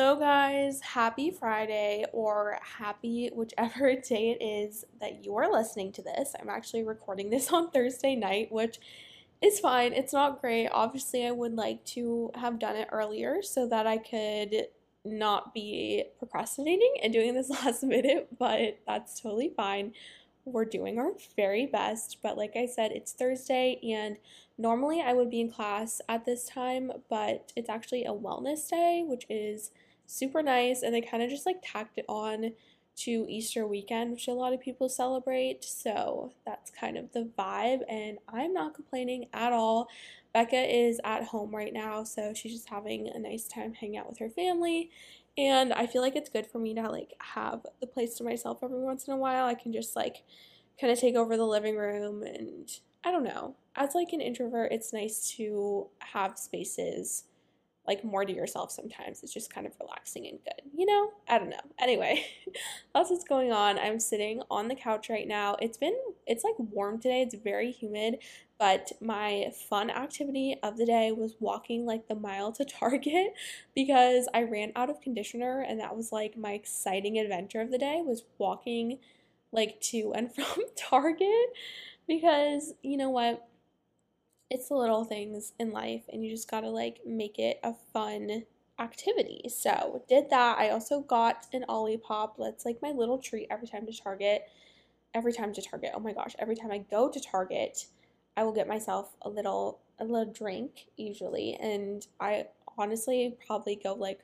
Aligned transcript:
Hello, 0.00 0.14
guys. 0.14 0.80
Happy 0.80 1.32
Friday, 1.32 2.04
or 2.12 2.60
happy 2.62 3.32
whichever 3.34 3.96
day 4.08 4.30
it 4.30 4.44
is 4.44 4.84
that 5.00 5.24
you 5.24 5.34
are 5.34 5.50
listening 5.50 5.90
to 5.90 6.02
this. 6.02 6.36
I'm 6.40 6.48
actually 6.48 6.84
recording 6.84 7.30
this 7.30 7.52
on 7.52 7.72
Thursday 7.72 8.14
night, 8.14 8.52
which 8.52 8.78
is 9.42 9.58
fine. 9.58 9.92
It's 9.92 10.12
not 10.12 10.40
great. 10.40 10.68
Obviously, 10.68 11.26
I 11.26 11.32
would 11.32 11.54
like 11.54 11.84
to 11.86 12.30
have 12.36 12.60
done 12.60 12.76
it 12.76 12.86
earlier 12.92 13.42
so 13.42 13.66
that 13.66 13.88
I 13.88 13.96
could 13.98 14.68
not 15.04 15.52
be 15.52 16.04
procrastinating 16.20 16.94
and 17.02 17.12
doing 17.12 17.34
this 17.34 17.50
last 17.64 17.82
minute, 17.82 18.28
but 18.38 18.78
that's 18.86 19.20
totally 19.20 19.52
fine. 19.56 19.94
We're 20.44 20.64
doing 20.64 21.00
our 21.00 21.10
very 21.34 21.66
best, 21.66 22.18
but 22.22 22.38
like 22.38 22.54
I 22.54 22.66
said, 22.66 22.92
it's 22.92 23.14
Thursday 23.14 23.80
and 23.82 24.16
normally 24.56 25.00
I 25.00 25.12
would 25.12 25.28
be 25.28 25.40
in 25.40 25.50
class 25.50 26.00
at 26.08 26.24
this 26.24 26.44
time, 26.44 26.92
but 27.10 27.52
it's 27.56 27.68
actually 27.68 28.04
a 28.04 28.12
wellness 28.12 28.70
day, 28.70 29.02
which 29.04 29.26
is 29.28 29.72
super 30.08 30.42
nice 30.42 30.82
and 30.82 30.94
they 30.94 31.00
kind 31.00 31.22
of 31.22 31.30
just 31.30 31.46
like 31.46 31.58
tacked 31.62 31.98
it 31.98 32.04
on 32.08 32.52
to 32.96 33.26
Easter 33.28 33.64
weekend, 33.64 34.10
which 34.10 34.26
a 34.26 34.32
lot 34.32 34.52
of 34.52 34.60
people 34.60 34.88
celebrate. 34.88 35.62
So 35.62 36.32
that's 36.44 36.70
kind 36.70 36.96
of 36.96 37.12
the 37.12 37.28
vibe, 37.38 37.82
and 37.88 38.18
I'm 38.28 38.52
not 38.52 38.74
complaining 38.74 39.26
at 39.32 39.52
all. 39.52 39.88
Becca 40.34 40.56
is 40.56 41.00
at 41.04 41.24
home 41.24 41.54
right 41.54 41.72
now, 41.72 42.02
so 42.02 42.34
she's 42.34 42.52
just 42.52 42.68
having 42.68 43.08
a 43.08 43.18
nice 43.18 43.46
time 43.46 43.72
hanging 43.74 43.98
out 43.98 44.08
with 44.08 44.18
her 44.18 44.28
family. 44.28 44.90
And 45.36 45.72
I 45.72 45.86
feel 45.86 46.02
like 46.02 46.16
it's 46.16 46.28
good 46.28 46.46
for 46.46 46.58
me 46.58 46.74
to 46.74 46.90
like 46.90 47.14
have 47.20 47.64
the 47.80 47.86
place 47.86 48.16
to 48.16 48.24
myself 48.24 48.58
every 48.62 48.80
once 48.80 49.06
in 49.06 49.14
a 49.14 49.16
while. 49.16 49.46
I 49.46 49.54
can 49.54 49.72
just 49.72 49.94
like 49.94 50.24
kind 50.80 50.92
of 50.92 50.98
take 50.98 51.14
over 51.14 51.36
the 51.36 51.46
living 51.46 51.76
room 51.76 52.24
and 52.24 52.68
I 53.04 53.12
don't 53.12 53.22
know. 53.22 53.54
As 53.76 53.94
like 53.94 54.12
an 54.12 54.20
introvert, 54.20 54.72
it's 54.72 54.92
nice 54.92 55.30
to 55.36 55.86
have 56.00 56.36
spaces 56.36 57.24
like 57.88 58.04
more 58.04 58.22
to 58.22 58.32
yourself 58.32 58.70
sometimes. 58.70 59.22
It's 59.22 59.32
just 59.32 59.52
kind 59.52 59.66
of 59.66 59.72
relaxing 59.80 60.26
and 60.26 60.38
good, 60.44 60.60
you 60.76 60.84
know? 60.84 61.10
I 61.26 61.38
don't 61.38 61.48
know. 61.48 61.56
Anyway, 61.80 62.26
that's 62.94 63.10
what's 63.10 63.24
going 63.24 63.50
on. 63.50 63.78
I'm 63.78 63.98
sitting 63.98 64.42
on 64.50 64.68
the 64.68 64.74
couch 64.74 65.08
right 65.08 65.26
now. 65.26 65.56
It's 65.58 65.78
been, 65.78 65.96
it's 66.26 66.44
like 66.44 66.54
warm 66.58 67.00
today, 67.00 67.22
it's 67.22 67.34
very 67.34 67.72
humid, 67.72 68.18
but 68.58 68.92
my 69.00 69.50
fun 69.70 69.88
activity 69.88 70.56
of 70.62 70.76
the 70.76 70.84
day 70.84 71.12
was 71.12 71.36
walking 71.40 71.86
like 71.86 72.08
the 72.08 72.14
mile 72.14 72.52
to 72.52 72.64
Target 72.78 73.32
because 73.74 74.28
I 74.34 74.42
ran 74.42 74.72
out 74.76 74.90
of 74.90 75.00
conditioner 75.00 75.64
and 75.66 75.80
that 75.80 75.96
was 75.96 76.12
like 76.12 76.36
my 76.36 76.52
exciting 76.52 77.18
adventure 77.18 77.62
of 77.62 77.70
the 77.70 77.78
day 77.78 78.02
was 78.04 78.24
walking 78.36 78.98
like 79.50 79.80
to 79.80 80.12
and 80.14 80.32
from 80.34 80.64
Target 80.76 81.30
because 82.06 82.74
you 82.82 82.98
know 82.98 83.08
what? 83.08 83.48
It's 84.50 84.68
the 84.68 84.74
little 84.74 85.04
things 85.04 85.52
in 85.58 85.72
life 85.72 86.04
and 86.12 86.24
you 86.24 86.30
just 86.30 86.50
gotta 86.50 86.70
like 86.70 87.00
make 87.06 87.38
it 87.38 87.60
a 87.62 87.74
fun 87.92 88.44
activity. 88.78 89.42
So 89.48 90.02
did 90.08 90.30
that. 90.30 90.58
I 90.58 90.70
also 90.70 91.00
got 91.00 91.46
an 91.52 91.64
Olipop. 91.68 92.32
That's 92.38 92.64
like 92.64 92.80
my 92.80 92.90
little 92.90 93.18
treat 93.18 93.48
every 93.50 93.68
time 93.68 93.86
to 93.86 93.92
Target. 93.92 94.44
Every 95.14 95.32
time 95.32 95.52
to 95.54 95.62
Target. 95.62 95.90
Oh 95.94 96.00
my 96.00 96.12
gosh. 96.12 96.34
Every 96.38 96.56
time 96.56 96.70
I 96.70 96.78
go 96.78 97.10
to 97.10 97.20
Target, 97.20 97.86
I 98.36 98.44
will 98.44 98.52
get 98.52 98.68
myself 98.68 99.16
a 99.22 99.28
little 99.28 99.80
a 99.98 100.04
little 100.04 100.32
drink 100.32 100.86
usually. 100.96 101.54
And 101.54 102.06
I 102.20 102.46
honestly 102.76 103.36
probably 103.46 103.76
go 103.76 103.94
like 103.94 104.20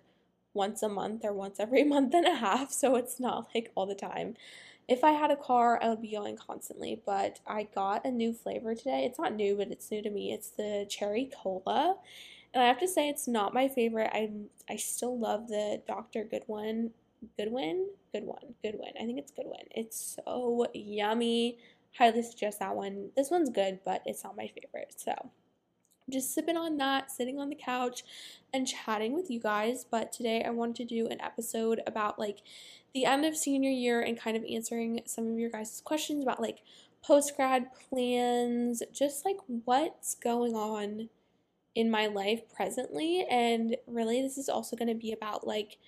once 0.52 0.82
a 0.84 0.88
month 0.88 1.24
or 1.24 1.32
once 1.32 1.58
every 1.58 1.84
month 1.94 2.14
and 2.14 2.26
a 2.26 2.36
half. 2.36 2.70
So 2.72 2.96
it's 2.96 3.18
not 3.18 3.48
like 3.54 3.72
all 3.74 3.86
the 3.86 3.94
time. 3.94 4.36
If 4.86 5.02
I 5.02 5.12
had 5.12 5.30
a 5.30 5.36
car, 5.36 5.78
I 5.82 5.88
would 5.88 6.02
be 6.02 6.12
going 6.12 6.36
constantly, 6.36 7.00
but 7.06 7.40
I 7.46 7.68
got 7.74 8.04
a 8.04 8.10
new 8.10 8.32
flavor 8.32 8.74
today. 8.74 9.04
It's 9.04 9.18
not 9.18 9.34
new, 9.34 9.56
but 9.56 9.70
it's 9.70 9.90
new 9.90 10.02
to 10.02 10.10
me. 10.10 10.32
It's 10.32 10.50
the 10.50 10.86
cherry 10.88 11.30
cola. 11.42 11.96
And 12.52 12.62
I 12.62 12.66
have 12.66 12.78
to 12.80 12.88
say 12.88 13.08
it's 13.08 13.26
not 13.26 13.54
my 13.54 13.68
favorite. 13.68 14.10
I 14.12 14.30
I 14.68 14.76
still 14.76 15.18
love 15.18 15.48
the 15.48 15.82
Dr. 15.86 16.24
Goodwin 16.24 16.90
Goodwin? 17.38 17.86
Good 18.12 18.24
one. 18.24 18.54
Goodwin. 18.62 18.92
I 19.00 19.04
think 19.04 19.18
it's 19.18 19.32
Goodwin. 19.32 19.66
It's 19.70 20.18
so 20.24 20.66
yummy. 20.74 21.58
Highly 21.96 22.22
suggest 22.22 22.58
that 22.58 22.74
one. 22.74 23.10
This 23.16 23.30
one's 23.30 23.50
good, 23.50 23.80
but 23.84 24.02
it's 24.04 24.24
not 24.24 24.36
my 24.36 24.48
favorite. 24.48 24.94
So 24.96 25.14
just 26.10 26.34
sipping 26.34 26.56
on 26.56 26.76
that, 26.78 27.10
sitting 27.10 27.38
on 27.38 27.48
the 27.48 27.56
couch 27.56 28.04
and 28.52 28.66
chatting 28.66 29.14
with 29.14 29.30
you 29.30 29.40
guys. 29.40 29.84
But 29.88 30.12
today 30.12 30.44
I 30.44 30.50
wanted 30.50 30.76
to 30.76 30.84
do 30.84 31.08
an 31.08 31.20
episode 31.20 31.80
about 31.86 32.18
like 32.18 32.42
the 32.94 33.04
end 33.04 33.24
of 33.24 33.36
senior 33.36 33.70
year 33.70 34.00
and 34.00 34.18
kind 34.18 34.36
of 34.36 34.44
answering 34.48 35.00
some 35.04 35.30
of 35.30 35.38
your 35.38 35.50
guys' 35.50 35.82
questions 35.84 36.22
about 36.22 36.40
like 36.40 36.60
post 37.02 37.36
grad 37.36 37.66
plans, 37.90 38.82
just 38.92 39.24
like 39.24 39.36
what's 39.64 40.14
going 40.14 40.54
on 40.54 41.08
in 41.74 41.90
my 41.90 42.06
life 42.06 42.42
presently. 42.54 43.26
And 43.28 43.76
really, 43.86 44.22
this 44.22 44.38
is 44.38 44.48
also 44.48 44.76
going 44.76 44.88
to 44.88 44.94
be 44.94 45.12
about 45.12 45.46
like 45.46 45.78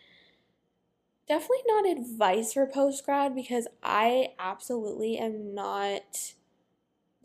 definitely 1.28 1.64
not 1.66 1.88
advice 1.88 2.52
for 2.52 2.66
post 2.66 3.04
grad 3.04 3.34
because 3.34 3.66
I 3.82 4.30
absolutely 4.38 5.18
am 5.18 5.54
not 5.54 6.34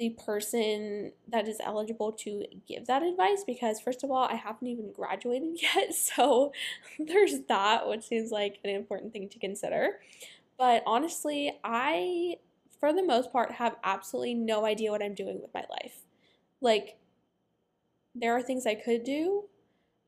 the 0.02 0.10
person 0.26 1.12
that 1.28 1.48
is 1.48 1.58
eligible 1.64 2.12
to 2.12 2.44
give 2.68 2.88
that 2.88 3.04
advice 3.04 3.44
because 3.46 3.80
first 3.80 4.04
of 4.04 4.10
all 4.10 4.24
i 4.24 4.34
haven't 4.34 4.68
even 4.68 4.92
graduated 4.92 5.56
yet 5.62 5.94
so 5.94 6.52
there's 7.00 7.42
that 7.48 7.88
which 7.88 8.06
seems 8.06 8.32
like 8.32 8.58
an 8.64 8.72
important 8.72 9.14
thing 9.14 9.30
to 9.30 9.38
consider. 9.38 10.00
But 10.58 10.82
honestly 10.88 11.60
i 11.64 12.38
for 12.80 12.92
the 12.92 13.04
most 13.04 13.32
part 13.32 13.52
have 13.52 13.76
absolutely 13.84 14.34
no 14.34 14.66
idea 14.66 14.90
what 14.90 15.04
i'm 15.04 15.14
doing 15.14 15.40
with 15.40 15.54
my 15.54 15.66
life. 15.70 16.00
Like 16.62 16.98
there 18.16 18.36
are 18.36 18.42
things 18.42 18.66
i 18.66 18.74
could 18.74 19.04
do 19.04 19.44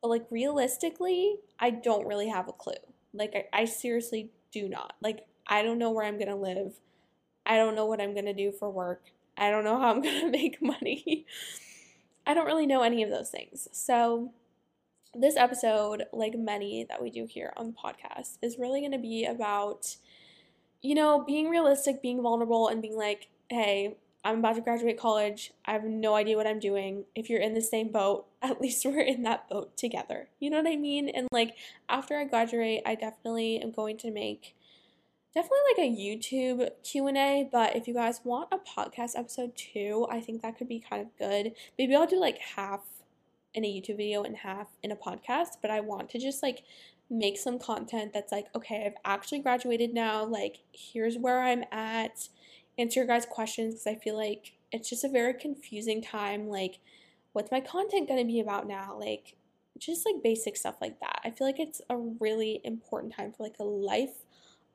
but 0.01 0.07
like 0.07 0.25
realistically 0.31 1.35
i 1.59 1.69
don't 1.69 2.07
really 2.07 2.29
have 2.29 2.47
a 2.47 2.53
clue. 2.53 2.73
Like 3.13 3.35
i, 3.35 3.61
I 3.61 3.65
seriously 3.65 4.31
do 4.51 4.67
not. 4.67 4.95
Like 5.01 5.27
i 5.45 5.61
don't 5.61 5.77
know 5.77 5.91
where 5.91 6.05
i'm 6.05 6.17
gonna 6.17 6.35
live. 6.35 6.79
I 7.45 7.57
don't 7.57 7.75
know 7.75 7.85
what 7.85 8.01
i'm 8.01 8.15
gonna 8.15 8.33
do 8.33 8.51
for 8.51 8.71
work 8.71 9.11
I 9.37 9.49
don't 9.49 9.63
know 9.63 9.79
how 9.79 9.89
I'm 9.91 10.01
going 10.03 10.21
to 10.21 10.31
make 10.31 10.61
money. 10.61 11.25
I 12.25 12.33
don't 12.33 12.45
really 12.45 12.67
know 12.67 12.83
any 12.83 13.03
of 13.03 13.09
those 13.09 13.29
things. 13.29 13.67
So, 13.71 14.31
this 15.13 15.35
episode, 15.35 16.05
like 16.11 16.33
many 16.35 16.85
that 16.89 17.01
we 17.01 17.11
do 17.11 17.25
here 17.25 17.53
on 17.55 17.67
the 17.67 17.73
podcast, 17.73 18.37
is 18.41 18.57
really 18.57 18.79
going 18.79 18.93
to 18.93 18.97
be 18.97 19.25
about, 19.25 19.97
you 20.81 20.95
know, 20.95 21.23
being 21.23 21.49
realistic, 21.49 22.01
being 22.01 22.21
vulnerable, 22.21 22.67
and 22.67 22.81
being 22.81 22.97
like, 22.97 23.27
hey, 23.49 23.97
I'm 24.25 24.39
about 24.39 24.55
to 24.55 24.61
graduate 24.61 24.97
college. 24.97 25.51
I 25.65 25.73
have 25.73 25.83
no 25.83 26.15
idea 26.15 26.37
what 26.37 26.47
I'm 26.47 26.59
doing. 26.59 27.03
If 27.13 27.29
you're 27.29 27.41
in 27.41 27.53
the 27.53 27.61
same 27.61 27.91
boat, 27.91 28.25
at 28.41 28.61
least 28.61 28.85
we're 28.85 29.01
in 29.01 29.23
that 29.23 29.49
boat 29.49 29.75
together. 29.77 30.29
You 30.39 30.49
know 30.49 30.57
what 30.57 30.71
I 30.71 30.77
mean? 30.77 31.09
And 31.09 31.27
like, 31.31 31.55
after 31.89 32.17
I 32.17 32.23
graduate, 32.23 32.81
I 32.85 32.95
definitely 32.95 33.59
am 33.61 33.71
going 33.71 33.97
to 33.97 34.11
make 34.11 34.55
definitely 35.33 35.57
like 35.75 35.87
a 35.87 35.95
YouTube 35.95 36.69
Q&A, 36.83 37.49
but 37.51 37.75
if 37.75 37.87
you 37.87 37.93
guys 37.93 38.21
want 38.23 38.49
a 38.51 38.57
podcast 38.57 39.17
episode 39.17 39.55
too, 39.55 40.07
I 40.09 40.19
think 40.19 40.41
that 40.41 40.57
could 40.57 40.67
be 40.67 40.79
kind 40.79 41.01
of 41.01 41.17
good. 41.17 41.53
Maybe 41.77 41.95
I'll 41.95 42.07
do 42.07 42.19
like 42.19 42.37
half 42.37 42.81
in 43.53 43.65
a 43.65 43.67
YouTube 43.67 43.97
video 43.97 44.23
and 44.23 44.37
half 44.37 44.67
in 44.81 44.91
a 44.91 44.95
podcast, 44.95 45.57
but 45.61 45.71
I 45.71 45.79
want 45.79 46.09
to 46.11 46.19
just 46.19 46.43
like 46.43 46.63
make 47.09 47.37
some 47.37 47.59
content 47.59 48.13
that's 48.13 48.31
like, 48.31 48.47
okay, 48.55 48.85
I've 48.85 48.97
actually 49.05 49.39
graduated 49.39 49.93
now, 49.93 50.23
like 50.23 50.59
here's 50.71 51.17
where 51.17 51.41
I'm 51.41 51.63
at, 51.71 52.29
answer 52.77 52.99
your 52.99 53.07
guys' 53.07 53.25
questions 53.25 53.75
because 53.75 53.87
I 53.87 53.95
feel 53.95 54.17
like 54.17 54.53
it's 54.71 54.89
just 54.89 55.03
a 55.03 55.09
very 55.09 55.33
confusing 55.33 56.01
time 56.01 56.47
like 56.47 56.79
what's 57.33 57.51
my 57.51 57.59
content 57.59 58.07
going 58.07 58.19
to 58.19 58.31
be 58.31 58.39
about 58.39 58.67
now? 58.67 58.97
Like 58.97 59.35
just 59.77 60.05
like 60.05 60.23
basic 60.23 60.55
stuff 60.55 60.75
like 60.79 60.99
that. 61.01 61.19
I 61.23 61.31
feel 61.31 61.45
like 61.45 61.59
it's 61.59 61.81
a 61.89 61.97
really 61.97 62.61
important 62.63 63.13
time 63.13 63.33
for 63.33 63.43
like 63.43 63.55
a 63.59 63.63
life 63.63 64.22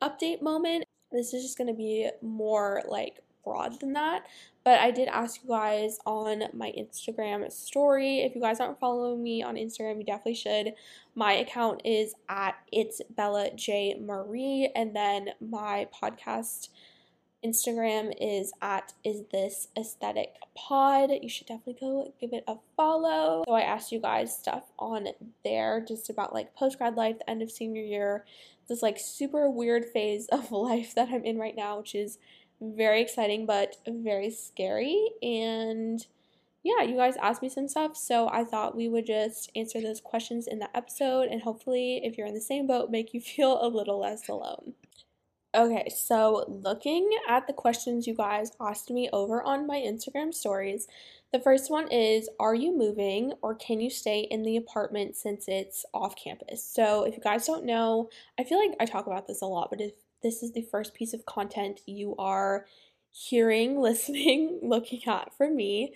update 0.03 0.43
moment. 0.43 0.85
This 1.11 1.33
is 1.33 1.43
just 1.43 1.59
going 1.59 1.69
to 1.69 1.75
be 1.75 2.09
more 2.23 2.83
like 2.89 3.23
broad 3.45 3.81
than 3.81 3.95
that. 3.95 4.27
But 4.65 4.81
I 4.81 4.91
did 4.91 5.09
ask 5.09 5.43
you 5.43 5.49
guys 5.49 5.99
on 6.05 6.43
my 6.53 6.73
Instagram 6.79 7.51
story. 7.51 8.19
If 8.19 8.35
you 8.35 8.41
guys 8.41 8.61
aren't 8.61 8.79
following 8.79 9.23
me 9.23 9.43
on 9.43 9.55
Instagram, 9.55 9.99
you 9.99 10.05
definitely 10.05 10.35
should. 10.35 10.75
My 11.15 11.33
account 11.33 11.81
is 11.85 12.15
at 12.29 12.57
it's 12.71 13.01
Bella 13.09 13.51
J 13.55 13.99
Marie, 13.99 14.71
and 14.77 14.95
then 14.95 15.31
my 15.41 15.89
podcast 16.03 16.69
Instagram 17.45 18.13
is 18.21 18.53
at 18.61 18.95
is 19.05 19.23
this 19.31 19.69
aesthetic 19.77 20.35
pod. 20.57 21.11
You 21.23 21.29
should 21.29 21.47
definitely 21.47 21.77
go 21.81 22.13
give 22.21 22.33
it 22.33 22.45
a 22.49 22.57
follow. 22.77 23.45
So 23.47 23.55
I 23.55 23.61
asked 23.61 23.93
you 23.93 24.01
guys 24.01 24.37
stuff 24.37 24.65
on 24.79 25.09
there 25.45 25.85
just 25.87 26.11
about 26.11 26.35
like 26.35 26.55
post 26.57 26.79
grad 26.79 26.97
life, 26.97 27.19
the 27.19 27.31
end 27.31 27.43
of 27.43 27.51
senior 27.51 27.83
year, 27.83 28.25
this 28.69 28.83
like 28.83 28.99
super 28.99 29.49
weird 29.49 29.87
phase 29.87 30.27
of 30.33 30.51
life 30.51 30.95
that 30.95 31.09
I'm 31.11 31.25
in 31.25 31.39
right 31.39 31.57
now, 31.57 31.79
which 31.79 31.95
is 31.95 32.19
very 32.61 33.01
exciting 33.01 33.47
but 33.47 33.77
very 33.87 34.31
scary. 34.31 35.11
And 35.23 36.05
yeah, 36.65 36.83
you 36.83 36.97
guys 36.97 37.17
asked 37.23 37.41
me 37.41 37.49
some 37.49 37.69
stuff, 37.69 37.97
so 37.97 38.29
I 38.29 38.43
thought 38.43 38.77
we 38.77 38.89
would 38.89 39.07
just 39.07 39.51
answer 39.55 39.81
those 39.81 40.01
questions 40.01 40.49
in 40.49 40.59
the 40.59 40.77
episode 40.77 41.29
and 41.29 41.43
hopefully, 41.43 42.01
if 42.03 42.19
you're 42.19 42.27
in 42.27 42.35
the 42.35 42.41
same 42.41 42.67
boat, 42.67 42.91
make 42.91 43.15
you 43.15 43.21
feel 43.37 43.65
a 43.65 43.69
little 43.69 44.01
less 44.01 44.29
alone. 44.29 44.75
Okay, 45.59 45.89
so 45.89 46.45
looking 46.47 47.11
at 47.29 47.49
the 47.49 47.53
questions 47.53 48.07
you 48.07 48.15
guys 48.15 48.53
asked 48.61 48.91
me 48.91 49.11
over 49.13 49.43
on 49.43 49.67
my 49.67 49.79
Instagram 49.79 50.33
stories, 50.33 50.87
the 51.33 51.41
first 51.41 51.69
one 51.69 51.91
is 51.91 52.29
Are 52.39 52.55
you 52.55 52.79
moving 52.79 53.33
or 53.43 53.57
can 53.57 53.81
you 53.81 53.91
stay 53.91 54.21
in 54.21 54.45
the 54.45 54.57
apartment 54.57 55.17
since 55.17 55.49
it's 55.49 55.85
off 55.93 56.15
campus? 56.15 56.63
So, 56.63 57.03
if 57.03 57.17
you 57.17 57.21
guys 57.21 57.45
don't 57.45 57.65
know, 57.65 58.09
I 58.39 58.45
feel 58.45 58.61
like 58.61 58.77
I 58.79 58.85
talk 58.85 59.09
about 59.09 59.27
this 59.27 59.43
a 59.43 59.47
lot, 59.47 59.69
but 59.69 59.81
if 59.81 59.95
this 60.23 60.45
is 60.45 60.53
the 60.53 60.63
first 60.63 60.95
piece 60.95 61.13
of 61.13 61.27
content 61.27 61.81
you 61.87 62.15
are 62.21 62.67
hearing, 63.11 63.81
listening, 63.81 64.61
looking 64.63 65.01
at 65.09 65.37
from 65.37 65.57
me, 65.57 65.93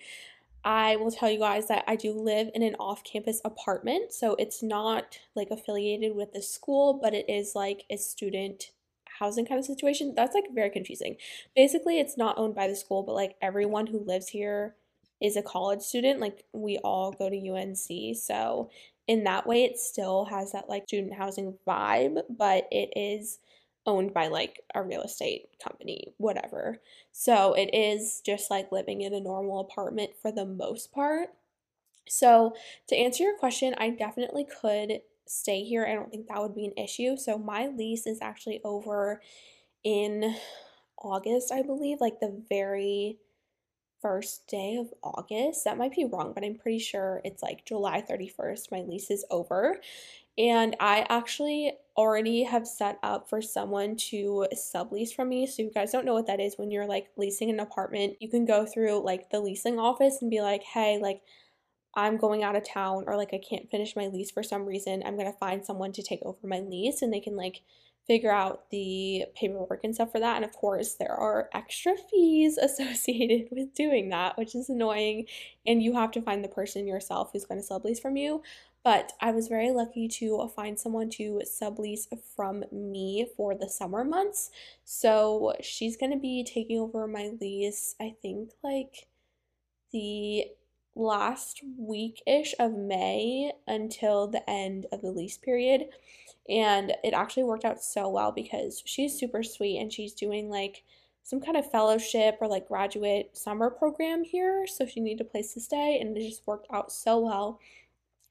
I 0.64 0.96
will 0.96 1.12
tell 1.12 1.30
you 1.30 1.38
guys 1.38 1.68
that 1.68 1.84
I 1.86 1.94
do 1.94 2.12
live 2.12 2.50
in 2.52 2.64
an 2.64 2.74
off 2.80 3.04
campus 3.04 3.40
apartment. 3.44 4.12
So 4.12 4.34
it's 4.40 4.60
not 4.60 5.20
like 5.36 5.52
affiliated 5.52 6.16
with 6.16 6.32
the 6.32 6.42
school, 6.42 6.98
but 7.00 7.14
it 7.14 7.26
is 7.28 7.54
like 7.54 7.84
a 7.88 7.96
student 7.96 8.72
housing 9.22 9.46
kind 9.46 9.60
of 9.60 9.64
situation. 9.64 10.14
That's 10.16 10.34
like 10.34 10.46
very 10.52 10.70
confusing. 10.70 11.16
Basically, 11.54 12.00
it's 12.00 12.18
not 12.18 12.38
owned 12.38 12.56
by 12.56 12.66
the 12.66 12.74
school, 12.74 13.04
but 13.04 13.14
like 13.14 13.36
everyone 13.40 13.86
who 13.86 14.04
lives 14.04 14.28
here 14.28 14.74
is 15.20 15.36
a 15.36 15.42
college 15.42 15.80
student. 15.80 16.18
Like 16.18 16.44
we 16.52 16.78
all 16.78 17.12
go 17.12 17.30
to 17.30 17.48
UNC. 17.50 18.16
So 18.16 18.70
in 19.06 19.22
that 19.24 19.46
way, 19.46 19.62
it 19.62 19.78
still 19.78 20.24
has 20.24 20.50
that 20.52 20.68
like 20.68 20.88
student 20.88 21.14
housing 21.14 21.54
vibe, 21.66 22.22
but 22.28 22.66
it 22.72 22.90
is 22.96 23.38
owned 23.86 24.12
by 24.12 24.26
like 24.26 24.60
a 24.74 24.82
real 24.82 25.02
estate 25.02 25.46
company, 25.62 26.08
whatever. 26.16 26.78
So 27.12 27.54
it 27.54 27.70
is 27.72 28.20
just 28.24 28.50
like 28.50 28.72
living 28.72 29.02
in 29.02 29.14
a 29.14 29.20
normal 29.20 29.60
apartment 29.60 30.10
for 30.20 30.32
the 30.32 30.44
most 30.44 30.92
part. 30.92 31.28
So 32.08 32.54
to 32.88 32.96
answer 32.96 33.22
your 33.22 33.38
question, 33.38 33.74
I 33.78 33.90
definitely 33.90 34.46
could 34.60 35.00
stay 35.26 35.62
here. 35.62 35.86
I 35.86 35.94
don't 35.94 36.10
think 36.10 36.28
that 36.28 36.40
would 36.40 36.54
be 36.54 36.66
an 36.66 36.76
issue. 36.76 37.16
So 37.16 37.38
my 37.38 37.68
lease 37.68 38.06
is 38.06 38.18
actually 38.20 38.60
over 38.64 39.20
in 39.84 40.36
August, 40.98 41.52
I 41.52 41.62
believe, 41.62 42.00
like 42.00 42.20
the 42.20 42.42
very 42.48 43.18
first 44.00 44.48
day 44.48 44.76
of 44.76 44.92
August. 45.02 45.64
That 45.64 45.78
might 45.78 45.94
be 45.94 46.04
wrong, 46.04 46.32
but 46.34 46.44
I'm 46.44 46.56
pretty 46.56 46.80
sure 46.80 47.20
it's 47.24 47.42
like 47.42 47.64
July 47.64 48.02
31st. 48.02 48.70
My 48.70 48.82
lease 48.82 49.10
is 49.10 49.24
over. 49.30 49.80
And 50.38 50.76
I 50.80 51.06
actually 51.08 51.74
already 51.96 52.42
have 52.44 52.66
set 52.66 52.98
up 53.02 53.28
for 53.28 53.42
someone 53.42 53.96
to 53.96 54.46
sublease 54.54 55.14
from 55.14 55.28
me. 55.28 55.46
So 55.46 55.62
you 55.62 55.70
guys 55.70 55.92
don't 55.92 56.06
know 56.06 56.14
what 56.14 56.26
that 56.26 56.40
is 56.40 56.56
when 56.56 56.70
you're 56.70 56.86
like 56.86 57.08
leasing 57.16 57.50
an 57.50 57.60
apartment. 57.60 58.16
You 58.18 58.28
can 58.28 58.46
go 58.46 58.64
through 58.64 59.04
like 59.04 59.30
the 59.30 59.40
leasing 59.40 59.78
office 59.78 60.18
and 60.22 60.30
be 60.30 60.40
like, 60.40 60.62
"Hey, 60.62 60.98
like 60.98 61.22
I'm 61.94 62.16
going 62.16 62.42
out 62.42 62.56
of 62.56 62.66
town 62.66 63.04
or 63.06 63.16
like 63.16 63.34
I 63.34 63.38
can't 63.38 63.70
finish 63.70 63.94
my 63.96 64.06
lease 64.06 64.30
for 64.30 64.42
some 64.42 64.66
reason. 64.66 65.02
I'm 65.04 65.16
going 65.16 65.30
to 65.30 65.38
find 65.38 65.64
someone 65.64 65.92
to 65.92 66.02
take 66.02 66.20
over 66.22 66.46
my 66.46 66.60
lease 66.60 67.02
and 67.02 67.12
they 67.12 67.20
can 67.20 67.36
like 67.36 67.62
figure 68.06 68.32
out 68.32 68.68
the 68.70 69.24
paperwork 69.36 69.80
and 69.84 69.94
stuff 69.94 70.10
for 70.10 70.20
that. 70.20 70.36
And 70.36 70.44
of 70.44 70.52
course, 70.52 70.94
there 70.94 71.14
are 71.14 71.48
extra 71.54 71.94
fees 72.10 72.58
associated 72.62 73.48
with 73.50 73.74
doing 73.74 74.08
that, 74.08 74.36
which 74.36 74.54
is 74.54 74.68
annoying. 74.68 75.26
And 75.66 75.82
you 75.82 75.94
have 75.94 76.10
to 76.12 76.22
find 76.22 76.42
the 76.42 76.48
person 76.48 76.86
yourself 76.86 77.30
who's 77.32 77.44
going 77.44 77.62
to 77.62 77.66
sublease 77.66 78.00
from 78.00 78.16
you. 78.16 78.42
But 78.84 79.12
I 79.20 79.30
was 79.30 79.46
very 79.46 79.70
lucky 79.70 80.08
to 80.08 80.50
find 80.56 80.78
someone 80.78 81.08
to 81.10 81.42
sublease 81.44 82.08
from 82.34 82.64
me 82.72 83.28
for 83.36 83.54
the 83.54 83.68
summer 83.68 84.02
months. 84.02 84.50
So 84.84 85.54
she's 85.60 85.96
going 85.96 86.10
to 86.10 86.18
be 86.18 86.42
taking 86.42 86.80
over 86.80 87.06
my 87.06 87.30
lease, 87.40 87.94
I 88.00 88.16
think, 88.20 88.50
like 88.64 89.06
the 89.92 90.46
last 90.94 91.62
week 91.78 92.22
ish 92.26 92.54
of 92.58 92.72
May 92.72 93.52
until 93.66 94.26
the 94.26 94.48
end 94.48 94.86
of 94.92 95.02
the 95.02 95.10
lease 95.10 95.38
period. 95.38 95.86
And 96.48 96.92
it 97.04 97.14
actually 97.14 97.44
worked 97.44 97.64
out 97.64 97.82
so 97.82 98.08
well 98.08 98.32
because 98.32 98.82
she's 98.84 99.18
super 99.18 99.42
sweet 99.42 99.78
and 99.78 99.92
she's 99.92 100.12
doing 100.12 100.50
like 100.50 100.82
some 101.22 101.40
kind 101.40 101.56
of 101.56 101.70
fellowship 101.70 102.36
or 102.40 102.48
like 102.48 102.68
graduate 102.68 103.36
summer 103.36 103.70
program 103.70 104.24
here. 104.24 104.66
So 104.66 104.86
she 104.86 105.00
needed 105.00 105.20
a 105.20 105.30
place 105.30 105.54
to 105.54 105.60
stay 105.60 105.98
and 106.00 106.16
it 106.16 106.28
just 106.28 106.46
worked 106.46 106.66
out 106.72 106.92
so 106.92 107.20
well. 107.20 107.60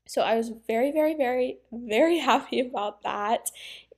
So 0.08 0.22
I 0.22 0.36
was 0.36 0.52
very, 0.68 0.92
very, 0.92 1.16
very, 1.16 1.60
very 1.72 2.18
happy 2.20 2.60
about 2.60 3.02
that. 3.04 3.50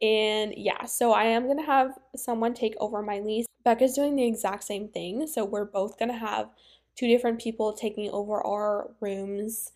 And 0.01 0.53
yeah, 0.55 0.85
so 0.85 1.11
I 1.11 1.25
am 1.25 1.45
going 1.45 1.57
to 1.57 1.63
have 1.63 1.97
someone 2.15 2.53
take 2.53 2.75
over 2.79 3.01
my 3.01 3.19
lease. 3.19 3.47
Becca's 3.63 3.95
doing 3.95 4.15
the 4.15 4.27
exact 4.27 4.63
same 4.63 4.89
thing. 4.89 5.25
So 5.27 5.45
we're 5.45 5.65
both 5.65 5.97
going 5.97 6.11
to 6.11 6.17
have 6.17 6.49
two 6.95 7.07
different 7.07 7.41
people 7.41 7.73
taking 7.73 8.09
over 8.11 8.45
our 8.45 8.91
rooms 9.01 9.71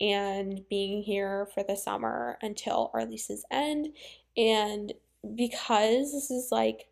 and 0.00 0.62
being 0.68 1.02
here 1.02 1.48
for 1.54 1.62
the 1.62 1.76
summer 1.76 2.38
until 2.42 2.90
our 2.94 3.04
leases 3.06 3.44
end. 3.50 3.88
And 4.36 4.92
because 5.36 6.12
this 6.12 6.30
is 6.30 6.48
like 6.50 6.88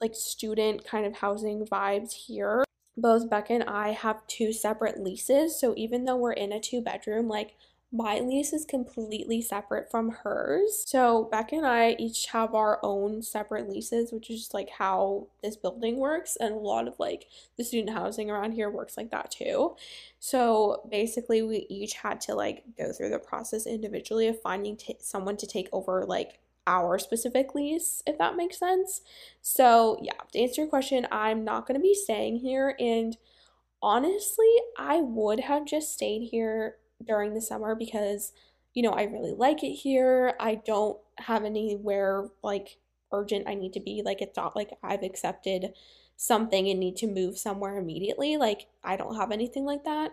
like 0.00 0.14
student 0.14 0.84
kind 0.84 1.04
of 1.04 1.16
housing 1.16 1.66
vibes 1.66 2.12
here, 2.12 2.64
both 2.96 3.28
Becca 3.28 3.52
and 3.52 3.64
I 3.64 3.90
have 3.90 4.26
two 4.28 4.52
separate 4.52 5.02
leases. 5.02 5.58
So 5.58 5.74
even 5.76 6.04
though 6.04 6.16
we're 6.16 6.32
in 6.32 6.52
a 6.52 6.60
two 6.60 6.80
bedroom, 6.80 7.28
like 7.28 7.56
my 7.90 8.20
lease 8.20 8.52
is 8.52 8.66
completely 8.66 9.40
separate 9.40 9.90
from 9.90 10.10
hers. 10.10 10.84
So 10.86 11.24
Becca 11.30 11.56
and 11.56 11.66
I 11.66 11.96
each 11.98 12.26
have 12.26 12.54
our 12.54 12.78
own 12.82 13.22
separate 13.22 13.68
leases, 13.68 14.12
which 14.12 14.28
is 14.28 14.40
just 14.40 14.54
like 14.54 14.68
how 14.68 15.28
this 15.42 15.56
building 15.56 15.96
works. 15.96 16.36
And 16.36 16.54
a 16.54 16.58
lot 16.58 16.86
of 16.86 16.98
like 16.98 17.28
the 17.56 17.64
student 17.64 17.96
housing 17.96 18.30
around 18.30 18.52
here 18.52 18.68
works 18.68 18.98
like 18.98 19.10
that 19.10 19.30
too. 19.30 19.74
So 20.20 20.86
basically, 20.90 21.40
we 21.40 21.66
each 21.70 21.94
had 21.94 22.20
to 22.22 22.34
like 22.34 22.64
go 22.76 22.92
through 22.92 23.08
the 23.08 23.18
process 23.18 23.66
individually 23.66 24.28
of 24.28 24.40
finding 24.42 24.76
t- 24.76 24.96
someone 25.00 25.38
to 25.38 25.46
take 25.46 25.68
over 25.72 26.04
like 26.04 26.40
our 26.66 26.98
specific 26.98 27.54
lease, 27.54 28.02
if 28.06 28.18
that 28.18 28.36
makes 28.36 28.58
sense. 28.58 29.00
So, 29.40 29.98
yeah, 30.02 30.12
to 30.32 30.38
answer 30.38 30.60
your 30.60 30.68
question, 30.68 31.08
I'm 31.10 31.42
not 31.42 31.66
going 31.66 31.80
to 31.80 31.82
be 31.82 31.94
staying 31.94 32.40
here. 32.40 32.76
And 32.78 33.16
honestly, 33.80 34.54
I 34.78 35.00
would 35.00 35.40
have 35.40 35.64
just 35.64 35.94
stayed 35.94 36.28
here 36.28 36.76
during 37.04 37.34
the 37.34 37.40
summer 37.40 37.74
because, 37.74 38.32
you 38.74 38.82
know, 38.82 38.90
I 38.90 39.04
really 39.04 39.32
like 39.32 39.62
it 39.62 39.72
here. 39.72 40.34
I 40.40 40.56
don't 40.56 40.98
have 41.18 41.44
anywhere 41.44 42.28
like 42.42 42.78
urgent 43.12 43.48
I 43.48 43.54
need 43.54 43.72
to 43.74 43.80
be. 43.80 44.02
Like, 44.04 44.20
it's 44.20 44.36
not 44.36 44.56
like 44.56 44.70
I've 44.82 45.02
accepted 45.02 45.72
something 46.16 46.68
and 46.68 46.80
need 46.80 46.96
to 46.96 47.06
move 47.06 47.38
somewhere 47.38 47.78
immediately. 47.78 48.36
Like, 48.36 48.66
I 48.82 48.96
don't 48.96 49.16
have 49.16 49.30
anything 49.30 49.64
like 49.64 49.84
that. 49.84 50.12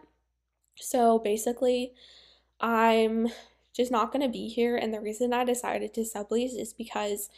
So 0.77 1.19
basically, 1.19 1.93
I'm 2.59 3.29
just 3.73 3.91
not 3.91 4.11
going 4.11 4.21
to 4.21 4.31
be 4.31 4.47
here. 4.47 4.77
And 4.77 4.93
the 4.93 5.01
reason 5.01 5.33
I 5.33 5.43
decided 5.43 5.93
to 5.95 6.01
sublease 6.01 6.57
is 6.57 6.73
because 6.73 7.29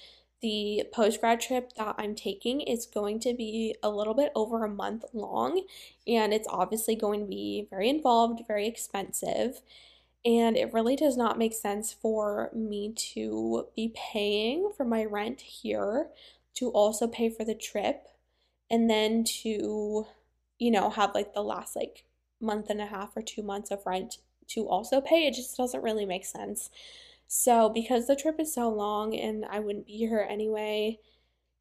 the 0.41 0.83
post 0.93 1.19
grad 1.19 1.41
trip 1.41 1.73
that 1.77 1.95
I'm 1.97 2.13
taking 2.13 2.61
is 2.61 2.85
going 2.85 3.19
to 3.21 3.33
be 3.33 3.75
a 3.81 3.89
little 3.89 4.13
bit 4.13 4.31
over 4.35 4.63
a 4.63 4.69
month 4.69 5.05
long, 5.13 5.63
and 6.05 6.33
it's 6.33 6.47
obviously 6.49 6.95
going 6.95 7.21
to 7.21 7.25
be 7.25 7.67
very 7.69 7.89
involved, 7.89 8.43
very 8.47 8.67
expensive. 8.67 9.61
And 10.25 10.57
it 10.57 10.73
really 10.73 10.95
does 10.95 11.15
not 11.15 11.37
make 11.37 11.53
sense 11.53 11.93
for 11.93 12.51
me 12.53 12.93
to 13.13 13.67
be 13.75 13.93
paying 13.95 14.71
for 14.75 14.83
my 14.83 15.05
rent 15.05 15.41
here, 15.41 16.09
to 16.55 16.69
also 16.69 17.07
pay 17.07 17.29
for 17.29 17.45
the 17.45 17.55
trip, 17.55 18.07
and 18.69 18.89
then 18.89 19.23
to, 19.23 20.05
you 20.59 20.71
know, 20.71 20.89
have 20.89 21.15
like 21.15 21.33
the 21.33 21.41
last 21.41 21.75
like 21.75 22.03
month 22.41 22.69
and 22.69 22.81
a 22.81 22.87
half 22.87 23.15
or 23.15 23.21
two 23.21 23.41
months 23.41 23.71
of 23.71 23.85
rent 23.85 24.17
to 24.49 24.67
also 24.67 25.01
pay. 25.01 25.27
It 25.27 25.33
just 25.33 25.55
doesn't 25.57 25.83
really 25.83 26.05
make 26.05 26.25
sense. 26.25 26.69
So, 27.27 27.69
because 27.69 28.07
the 28.07 28.15
trip 28.15 28.39
is 28.39 28.53
so 28.53 28.69
long 28.69 29.13
and 29.15 29.45
I 29.45 29.59
wouldn't 29.59 29.85
be 29.85 29.97
here 29.97 30.25
anyway, 30.29 30.99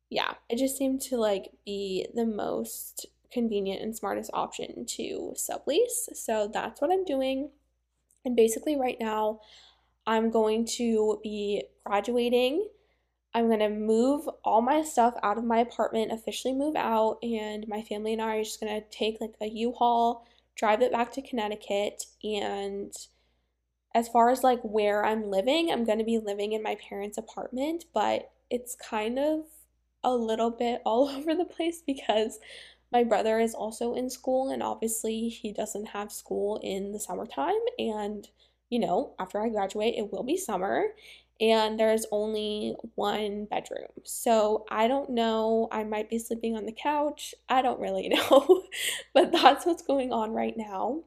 yeah, 0.09 0.35
it 0.49 0.59
just 0.59 0.77
seemed 0.77 1.01
to 1.03 1.17
like 1.17 1.51
be 1.65 2.07
the 2.15 2.25
most 2.25 3.07
convenient 3.33 3.83
and 3.83 3.97
smartest 3.97 4.31
option 4.33 4.87
to 4.87 5.35
sublease. 5.37 6.15
So, 6.15 6.49
that's 6.53 6.81
what 6.81 6.93
I'm 6.93 7.05
doing. 7.05 7.51
And 8.25 8.37
basically, 8.37 8.77
right 8.77 8.97
now, 9.01 9.41
I'm 10.07 10.31
going 10.31 10.67
to 10.77 11.21
be 11.23 11.65
graduating. 11.85 12.69
I'm 13.35 13.49
going 13.49 13.59
to 13.59 13.69
move 13.69 14.29
all 14.45 14.63
my 14.63 14.83
stuff 14.83 15.15
out 15.23 15.37
of 15.37 15.45
my 15.45 15.59
apartment, 15.59 16.13
officially 16.13 16.55
move 16.55 16.75
out, 16.75 17.19
and 17.23 17.67
my 17.69 17.83
family 17.83 18.13
and 18.13 18.23
I 18.23 18.37
are 18.37 18.43
just 18.43 18.61
going 18.61 18.81
to 18.81 18.89
take 18.89 19.21
like 19.21 19.35
a 19.43 19.47
U-Haul, 19.47 20.27
drive 20.55 20.81
it 20.81 20.91
back 20.91 21.13
to 21.13 21.23
Connecticut, 21.23 22.05
and 22.25 22.93
as 23.97 24.09
far 24.09 24.29
as 24.29 24.45
like 24.45 24.61
where 24.63 25.05
I'm 25.07 25.31
living, 25.31 25.73
I'm 25.73 25.87
going 25.87 25.99
to 25.99 26.05
be 26.05 26.19
living 26.19 26.53
in 26.53 26.63
my 26.63 26.77
parents' 26.77 27.17
apartment, 27.17 27.87
but 27.95 28.31
it's 28.51 28.77
kind 28.77 29.19
of 29.19 29.47
a 30.05 30.15
little 30.15 30.51
bit 30.51 30.83
all 30.85 31.09
over 31.17 31.35
the 31.35 31.47
place 31.47 31.83
because 31.85 32.39
my 32.93 33.03
brother 33.03 33.41
is 33.41 33.55
also 33.55 33.95
in 33.95 34.11
school 34.11 34.51
and 34.51 34.63
obviously 34.63 35.31
he 35.31 35.51
doesn't 35.51 35.87
have 35.87 36.13
school 36.13 36.61
in 36.63 36.93
the 36.93 37.01
summertime 37.01 37.55
and 37.79 38.29
you 38.69 38.81
know, 38.81 39.15
after 39.19 39.41
I 39.41 39.49
graduate, 39.49 39.95
it 39.97 40.13
will 40.13 40.25
be 40.25 40.37
summer 40.37 40.89
and 41.41 41.81
there's 41.81 42.05
only 42.13 42.75
one 42.97 43.47
bedroom. 43.47 43.89
So 44.05 44.67
I 44.71 44.89
don't 44.89 45.11
know, 45.11 45.69
I 45.73 45.85
might 45.85 46.11
be 46.11 46.19
sleeping 46.19 46.55
on 46.57 46.67
the 46.67 46.73
couch. 46.73 47.35
I 47.49 47.63
don't 47.63 47.81
really 47.81 48.09
know. 48.11 48.65
but 49.15 49.33
that's 49.33 49.65
what's 49.65 49.83
going 49.83 50.13
on 50.13 50.33
right 50.33 50.55
now. 50.57 51.05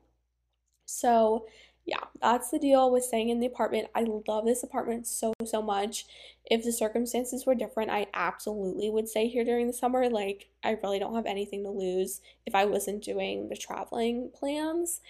So 0.85 1.45
yeah, 1.89 2.03
that's 2.21 2.51
the 2.51 2.59
deal 2.59 2.91
with 2.91 3.03
staying 3.03 3.29
in 3.29 3.39
the 3.39 3.47
apartment. 3.47 3.87
I 3.95 4.05
love 4.27 4.45
this 4.45 4.61
apartment 4.61 5.07
so, 5.07 5.33
so 5.43 5.59
much. 5.59 6.05
If 6.45 6.63
the 6.63 6.71
circumstances 6.71 7.47
were 7.47 7.55
different, 7.55 7.89
I 7.89 8.05
absolutely 8.13 8.91
would 8.91 9.09
stay 9.09 9.27
here 9.27 9.43
during 9.43 9.65
the 9.65 9.73
summer. 9.73 10.07
Like, 10.07 10.49
I 10.63 10.77
really 10.83 10.99
don't 10.99 11.15
have 11.15 11.25
anything 11.25 11.63
to 11.63 11.71
lose 11.71 12.21
if 12.45 12.53
I 12.53 12.65
wasn't 12.65 13.03
doing 13.03 13.49
the 13.49 13.57
traveling 13.57 14.29
plans. 14.35 15.01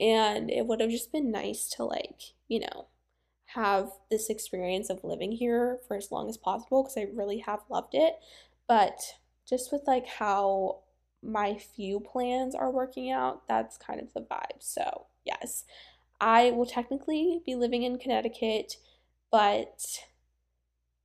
And 0.00 0.50
it 0.50 0.66
would 0.66 0.80
have 0.80 0.88
just 0.88 1.12
been 1.12 1.30
nice 1.30 1.68
to, 1.76 1.84
like, 1.84 2.32
you 2.48 2.60
know, 2.60 2.86
have 3.46 3.90
this 4.10 4.30
experience 4.30 4.88
of 4.88 5.04
living 5.04 5.32
here 5.32 5.80
for 5.86 5.98
as 5.98 6.10
long 6.10 6.30
as 6.30 6.38
possible 6.38 6.82
because 6.82 6.96
I 6.96 7.08
really 7.12 7.40
have 7.40 7.60
loved 7.68 7.94
it. 7.94 8.14
But 8.66 8.98
just 9.46 9.70
with 9.70 9.82
like 9.86 10.06
how 10.06 10.78
my 11.22 11.58
few 11.58 12.00
plans 12.00 12.54
are 12.54 12.70
working 12.70 13.10
out, 13.10 13.46
that's 13.46 13.76
kind 13.76 14.00
of 14.00 14.14
the 14.14 14.22
vibe. 14.22 14.60
So, 14.60 15.08
yes. 15.26 15.64
I 16.22 16.52
will 16.52 16.66
technically 16.66 17.42
be 17.44 17.56
living 17.56 17.82
in 17.82 17.98
Connecticut, 17.98 18.76
but 19.32 19.98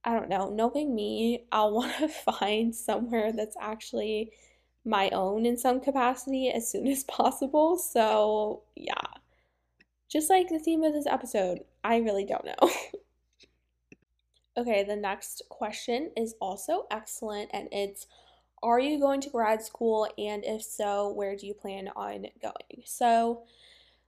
I 0.03 0.13
don't 0.13 0.29
know. 0.29 0.51
Knowing 0.51 0.93
me, 0.93 1.47
I'll 1.51 1.73
want 1.73 1.97
to 1.97 2.07
find 2.07 2.73
somewhere 2.73 3.31
that's 3.31 3.57
actually 3.59 4.31
my 4.85 5.09
own 5.09 5.47
in 5.47 5.57
some 5.57 5.81
capacity 5.81 6.49
as 6.51 6.69
soon 6.69 6.87
as 6.87 7.03
possible. 7.03 7.77
So, 7.79 8.61
yeah. 8.75 8.93
Just 10.07 10.29
like 10.29 10.49
the 10.49 10.59
theme 10.59 10.83
of 10.83 10.93
this 10.93 11.07
episode, 11.07 11.61
I 11.83 11.97
really 11.97 12.23
don't 12.23 12.45
know. 12.45 12.71
okay, 14.57 14.83
the 14.83 14.95
next 14.95 15.41
question 15.49 16.11
is 16.15 16.35
also 16.39 16.85
excellent 16.91 17.49
and 17.53 17.69
it's 17.71 18.05
Are 18.61 18.79
you 18.79 18.99
going 18.99 19.21
to 19.21 19.31
grad 19.31 19.63
school? 19.63 20.07
And 20.15 20.45
if 20.45 20.61
so, 20.61 21.11
where 21.11 21.35
do 21.35 21.47
you 21.47 21.55
plan 21.55 21.89
on 21.95 22.27
going? 22.39 22.83
So, 22.85 23.45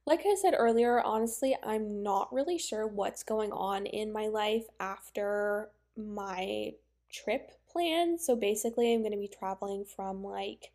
like 0.09 0.25
I 0.25 0.33
said 0.33 0.55
earlier, 0.57 1.01
honestly, 1.01 1.55
I'm 1.63 2.01
not 2.01 2.33
really 2.33 2.57
sure 2.57 2.87
what's 2.87 3.21
going 3.21 3.51
on 3.51 3.85
in 3.85 4.11
my 4.11 4.27
life 4.27 4.65
after 4.79 5.69
my 5.95 6.71
trip 7.11 7.51
plan. 7.71 8.17
So 8.17 8.35
basically, 8.35 8.91
I'm 8.91 9.01
going 9.01 9.11
to 9.11 9.19
be 9.19 9.27
traveling 9.27 9.85
from 9.85 10.23
like 10.23 10.71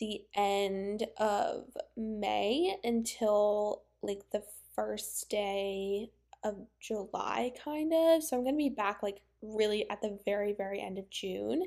the 0.00 0.22
end 0.34 1.06
of 1.16 1.76
May 1.96 2.74
until 2.82 3.82
like 4.02 4.22
the 4.32 4.42
first 4.74 5.30
day 5.30 6.10
of 6.42 6.56
July, 6.80 7.52
kind 7.64 7.92
of. 7.92 8.24
So 8.24 8.36
I'm 8.36 8.42
going 8.42 8.56
to 8.56 8.58
be 8.58 8.68
back 8.68 9.00
like 9.00 9.20
really 9.42 9.88
at 9.90 10.02
the 10.02 10.18
very, 10.24 10.54
very 10.54 10.80
end 10.80 10.98
of 10.98 11.08
June. 11.08 11.66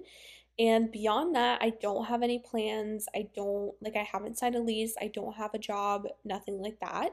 And 0.59 0.91
beyond 0.91 1.35
that, 1.35 1.61
I 1.61 1.71
don't 1.81 2.05
have 2.05 2.21
any 2.21 2.39
plans. 2.39 3.07
I 3.15 3.27
don't, 3.35 3.73
like, 3.81 3.95
I 3.95 4.03
haven't 4.03 4.37
signed 4.37 4.55
a 4.55 4.59
lease. 4.59 4.95
I 5.01 5.07
don't 5.07 5.35
have 5.35 5.53
a 5.53 5.59
job, 5.59 6.07
nothing 6.23 6.61
like 6.61 6.79
that. 6.79 7.09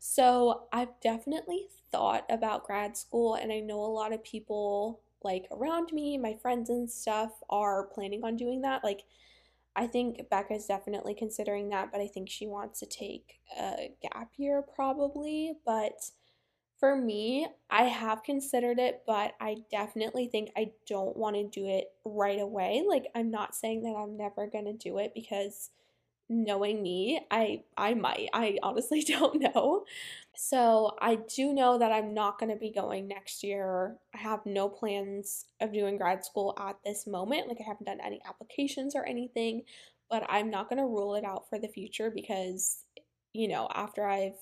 So 0.00 0.64
I've 0.72 0.98
definitely 1.00 1.68
thought 1.92 2.24
about 2.28 2.64
grad 2.64 2.96
school, 2.96 3.34
and 3.34 3.52
I 3.52 3.60
know 3.60 3.78
a 3.78 3.86
lot 3.86 4.12
of 4.12 4.24
people, 4.24 5.00
like, 5.22 5.46
around 5.52 5.92
me, 5.92 6.18
my 6.18 6.34
friends 6.42 6.70
and 6.70 6.90
stuff, 6.90 7.30
are 7.48 7.86
planning 7.86 8.24
on 8.24 8.36
doing 8.36 8.62
that. 8.62 8.82
Like, 8.82 9.04
I 9.76 9.86
think 9.86 10.28
Becca's 10.28 10.66
definitely 10.66 11.14
considering 11.14 11.68
that, 11.68 11.92
but 11.92 12.00
I 12.00 12.08
think 12.08 12.28
she 12.28 12.46
wants 12.46 12.80
to 12.80 12.86
take 12.86 13.38
a 13.58 13.92
gap 14.02 14.32
year 14.36 14.60
probably. 14.74 15.54
But 15.64 16.10
for 16.82 16.96
me, 16.96 17.46
I 17.70 17.84
have 17.84 18.24
considered 18.24 18.80
it, 18.80 19.02
but 19.06 19.34
I 19.40 19.58
definitely 19.70 20.26
think 20.26 20.50
I 20.56 20.72
don't 20.88 21.16
want 21.16 21.36
to 21.36 21.48
do 21.48 21.68
it 21.68 21.92
right 22.04 22.40
away. 22.40 22.82
Like 22.84 23.06
I'm 23.14 23.30
not 23.30 23.54
saying 23.54 23.84
that 23.84 23.94
I'm 23.94 24.16
never 24.16 24.48
going 24.48 24.64
to 24.64 24.72
do 24.72 24.98
it 24.98 25.12
because 25.14 25.70
knowing 26.28 26.82
me, 26.82 27.24
I 27.30 27.62
I 27.76 27.94
might. 27.94 28.30
I 28.32 28.58
honestly 28.64 29.02
don't 29.06 29.40
know. 29.54 29.84
So, 30.34 30.96
I 31.00 31.18
do 31.32 31.52
know 31.52 31.78
that 31.78 31.92
I'm 31.92 32.14
not 32.14 32.40
going 32.40 32.50
to 32.50 32.58
be 32.58 32.72
going 32.72 33.06
next 33.06 33.44
year. 33.44 33.94
I 34.12 34.18
have 34.18 34.44
no 34.44 34.68
plans 34.68 35.44
of 35.60 35.72
doing 35.72 35.98
grad 35.98 36.24
school 36.24 36.52
at 36.58 36.78
this 36.84 37.06
moment. 37.06 37.46
Like 37.46 37.58
I 37.60 37.68
haven't 37.68 37.86
done 37.86 38.00
any 38.04 38.20
applications 38.28 38.96
or 38.96 39.04
anything, 39.04 39.62
but 40.10 40.26
I'm 40.28 40.50
not 40.50 40.68
going 40.68 40.80
to 40.80 40.86
rule 40.86 41.14
it 41.14 41.24
out 41.24 41.48
for 41.48 41.60
the 41.60 41.68
future 41.68 42.10
because 42.10 42.82
you 43.32 43.46
know, 43.46 43.68
after 43.72 44.04
I've 44.04 44.34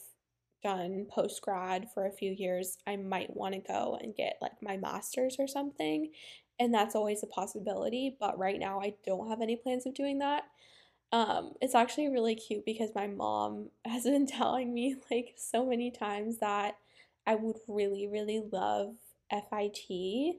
done 0.63 1.07
post 1.11 1.43
grad 1.43 1.89
for 1.93 2.07
a 2.07 2.13
few 2.13 2.33
years, 2.33 2.79
I 2.87 2.97
might 2.97 3.37
want 3.37 3.55
to 3.55 3.61
go 3.61 3.99
and 4.01 4.15
get 4.15 4.39
like 4.41 4.63
my 4.63 4.77
master's 4.77 5.37
or 5.39 5.47
something. 5.47 6.11
And 6.59 6.75
that's 6.75 6.95
always 6.95 7.23
a 7.23 7.27
possibility. 7.27 8.17
But 8.19 8.39
right 8.39 8.59
now, 8.59 8.81
I 8.81 8.95
don't 9.05 9.29
have 9.29 9.41
any 9.41 9.57
plans 9.57 9.87
of 9.87 9.95
doing 9.95 10.19
that. 10.19 10.45
Um, 11.13 11.55
it's 11.61 11.75
actually 11.75 12.09
really 12.09 12.35
cute 12.35 12.65
because 12.65 12.91
my 12.95 13.07
mom 13.07 13.71
has 13.85 14.05
been 14.05 14.27
telling 14.27 14.73
me 14.73 14.97
like 15.11 15.35
so 15.37 15.67
many 15.67 15.91
times 15.91 16.39
that 16.39 16.77
I 17.27 17.35
would 17.35 17.57
really, 17.69 18.07
really 18.07 18.43
love 18.53 18.95
FIT. 19.31 20.37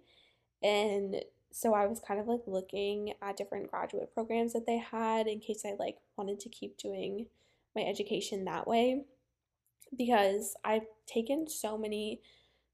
And 0.63 1.16
so 1.51 1.74
I 1.74 1.86
was 1.86 2.00
kind 2.00 2.20
of 2.20 2.28
like 2.28 2.42
looking 2.48 3.13
at 3.22 3.38
different 3.38 3.70
graduate 3.70 4.13
programs 4.13 4.54
that 4.54 4.66
they 4.66 4.78
had 4.78 5.28
in 5.28 5.40
case 5.40 5.63
I 5.66 5.75
like 5.78 5.98
wanted 6.18 6.40
to 6.42 6.50
keep 6.50 6.78
doing 6.78 7.28
my 7.75 7.82
education 7.82 8.46
that 8.46 8.68
way 8.68 9.04
because 9.98 10.56
I've 10.64 10.86
taken 11.08 11.48
so 11.48 11.78
many 11.78 12.22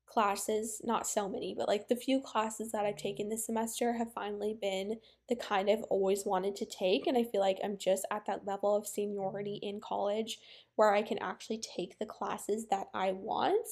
classes, 0.07 0.81
not 0.83 1.05
so 1.05 1.27
many, 1.27 1.53
but 1.55 1.67
like 1.67 1.87
the 1.87 1.95
few 1.95 2.21
classes 2.21 2.71
that 2.71 2.85
I've 2.85 2.97
taken 2.97 3.29
this 3.29 3.45
semester 3.45 3.93
have 3.93 4.13
finally 4.13 4.57
been 4.59 4.97
the 5.27 5.35
kind 5.35 5.69
I've 5.69 5.83
always 5.83 6.25
wanted 6.25 6.55
to 6.57 6.65
take. 6.65 7.07
And 7.07 7.17
I 7.17 7.23
feel 7.23 7.41
like 7.41 7.59
I'm 7.63 7.77
just 7.77 8.05
at 8.09 8.25
that 8.25 8.47
level 8.47 8.75
of 8.75 8.87
seniority 8.87 9.59
in 9.61 9.81
college 9.81 10.39
where 10.75 10.93
I 10.93 11.01
can 11.01 11.19
actually 11.19 11.59
take 11.59 11.99
the 11.99 12.05
classes 12.05 12.65
that 12.71 12.87
I 12.93 13.11
want. 13.11 13.67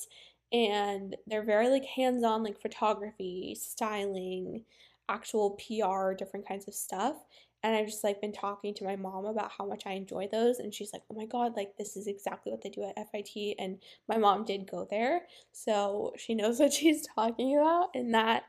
And 0.51 1.15
they're 1.25 1.43
very 1.43 1.69
like 1.69 1.85
hands 1.85 2.23
on, 2.23 2.43
like 2.43 2.61
photography, 2.61 3.55
styling, 3.59 4.63
actual 5.07 5.51
PR, 5.51 6.13
different 6.13 6.47
kinds 6.47 6.67
of 6.67 6.73
stuff 6.73 7.15
and 7.65 7.75
I've 7.75 7.87
just 7.87 8.03
like 8.03 8.21
been 8.21 8.31
talking 8.33 8.73
to 8.75 8.85
my 8.85 8.95
mom 8.95 9.25
about 9.25 9.51
how 9.57 9.65
much 9.65 9.83
I 9.87 9.93
enjoy 9.93 10.27
those 10.31 10.59
and 10.59 10.73
she's 10.73 10.93
like, 10.93 11.03
"Oh 11.11 11.15
my 11.15 11.25
god, 11.25 11.55
like 11.57 11.77
this 11.77 11.97
is 11.97 12.07
exactly 12.07 12.51
what 12.51 12.61
they 12.63 12.69
do 12.69 12.83
at 12.83 12.97
FIT." 12.97 13.55
And 13.59 13.81
my 14.07 14.17
mom 14.17 14.45
did 14.45 14.69
go 14.69 14.87
there, 14.89 15.27
so 15.51 16.13
she 16.17 16.35
knows 16.35 16.59
what 16.61 16.73
she's 16.73 17.07
talking 17.07 17.57
about 17.57 17.89
and 17.95 18.13
that 18.13 18.45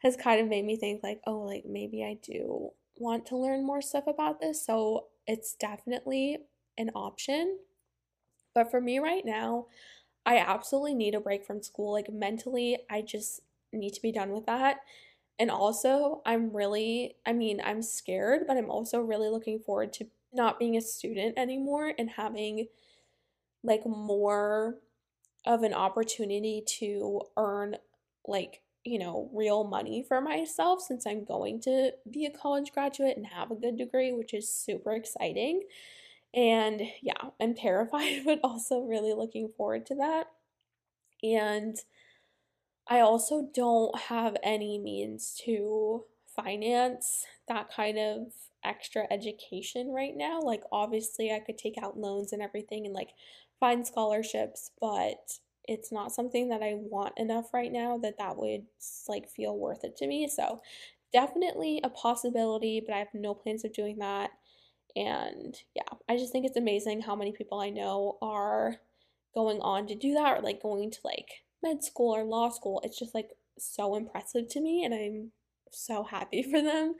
has 0.00 0.16
kind 0.16 0.40
of 0.40 0.48
made 0.48 0.64
me 0.64 0.76
think 0.76 1.02
like, 1.02 1.20
"Oh, 1.26 1.40
like 1.40 1.64
maybe 1.66 2.04
I 2.04 2.14
do 2.22 2.72
want 2.96 3.26
to 3.26 3.36
learn 3.36 3.64
more 3.66 3.82
stuff 3.82 4.06
about 4.08 4.40
this." 4.40 4.64
So, 4.64 5.08
it's 5.26 5.54
definitely 5.54 6.38
an 6.78 6.90
option. 6.94 7.58
But 8.54 8.70
for 8.70 8.80
me 8.80 8.98
right 8.98 9.24
now, 9.24 9.66
I 10.26 10.38
absolutely 10.38 10.94
need 10.94 11.14
a 11.14 11.20
break 11.20 11.44
from 11.46 11.62
school. 11.62 11.92
Like 11.92 12.10
mentally, 12.12 12.78
I 12.90 13.02
just 13.02 13.42
need 13.72 13.94
to 13.94 14.02
be 14.02 14.12
done 14.12 14.32
with 14.32 14.46
that. 14.46 14.80
And 15.38 15.50
also, 15.50 16.20
I'm 16.26 16.52
really, 16.54 17.16
I 17.24 17.32
mean, 17.32 17.60
I'm 17.64 17.82
scared, 17.82 18.42
but 18.46 18.56
I'm 18.56 18.70
also 18.70 19.00
really 19.00 19.28
looking 19.28 19.60
forward 19.60 19.92
to 19.94 20.06
not 20.32 20.58
being 20.58 20.76
a 20.76 20.80
student 20.80 21.38
anymore 21.38 21.92
and 21.96 22.10
having 22.10 22.66
like 23.62 23.86
more 23.86 24.76
of 25.46 25.62
an 25.62 25.74
opportunity 25.74 26.62
to 26.66 27.22
earn 27.36 27.76
like, 28.26 28.62
you 28.84 28.98
know, 28.98 29.30
real 29.32 29.64
money 29.64 30.04
for 30.06 30.20
myself 30.20 30.80
since 30.80 31.06
I'm 31.06 31.24
going 31.24 31.60
to 31.62 31.92
be 32.10 32.26
a 32.26 32.30
college 32.30 32.72
graduate 32.72 33.16
and 33.16 33.26
have 33.26 33.50
a 33.50 33.56
good 33.56 33.76
degree, 33.78 34.12
which 34.12 34.34
is 34.34 34.52
super 34.52 34.92
exciting. 34.92 35.62
And 36.34 36.82
yeah, 37.00 37.30
I'm 37.40 37.54
terrified, 37.54 38.22
but 38.24 38.40
also 38.42 38.80
really 38.80 39.14
looking 39.14 39.50
forward 39.56 39.86
to 39.86 39.94
that. 39.96 40.26
And 41.22 41.76
I 42.88 43.00
also 43.00 43.50
don't 43.52 43.96
have 43.98 44.36
any 44.42 44.78
means 44.78 45.34
to 45.44 46.04
finance 46.26 47.26
that 47.46 47.70
kind 47.70 47.98
of 47.98 48.32
extra 48.64 49.06
education 49.10 49.92
right 49.92 50.16
now. 50.16 50.40
Like, 50.40 50.62
obviously, 50.72 51.30
I 51.32 51.40
could 51.40 51.58
take 51.58 51.76
out 51.78 51.98
loans 51.98 52.32
and 52.32 52.42
everything 52.42 52.86
and 52.86 52.94
like 52.94 53.10
find 53.60 53.86
scholarships, 53.86 54.70
but 54.80 55.38
it's 55.64 55.92
not 55.92 56.12
something 56.12 56.48
that 56.48 56.62
I 56.62 56.74
want 56.76 57.18
enough 57.18 57.52
right 57.52 57.70
now 57.70 57.98
that 57.98 58.16
that 58.18 58.38
would 58.38 58.66
like 59.06 59.28
feel 59.28 59.56
worth 59.58 59.84
it 59.84 59.96
to 59.98 60.06
me. 60.06 60.26
So, 60.28 60.60
definitely 61.12 61.80
a 61.84 61.90
possibility, 61.90 62.80
but 62.84 62.94
I 62.94 62.98
have 62.98 63.14
no 63.14 63.34
plans 63.34 63.64
of 63.64 63.72
doing 63.72 63.98
that. 63.98 64.30
And 64.96 65.56
yeah, 65.74 65.88
I 66.08 66.16
just 66.16 66.32
think 66.32 66.46
it's 66.46 66.56
amazing 66.56 67.02
how 67.02 67.16
many 67.16 67.32
people 67.32 67.60
I 67.60 67.70
know 67.70 68.18
are 68.22 68.76
going 69.34 69.60
on 69.60 69.86
to 69.88 69.94
do 69.94 70.14
that 70.14 70.38
or 70.38 70.42
like 70.42 70.62
going 70.62 70.90
to 70.90 70.98
like 71.04 71.44
med 71.62 71.82
school 71.84 72.14
or 72.14 72.24
law 72.24 72.48
school. 72.50 72.80
It's 72.84 72.98
just 72.98 73.14
like 73.14 73.30
so 73.58 73.96
impressive 73.96 74.48
to 74.48 74.60
me 74.60 74.84
and 74.84 74.94
I'm 74.94 75.32
so 75.72 76.02
happy 76.02 76.42
for 76.50 76.62
them. 76.62 76.94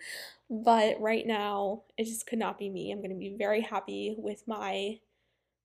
But 0.51 1.01
right 1.01 1.27
now, 1.27 1.83
it 1.97 2.05
just 2.05 2.27
could 2.27 2.39
not 2.39 2.59
be 2.59 2.71
me. 2.71 2.91
I'm 2.91 2.99
going 2.99 3.11
to 3.11 3.17
be 3.17 3.35
very 3.37 3.61
happy 3.61 4.15
with 4.19 4.47
my 4.47 4.99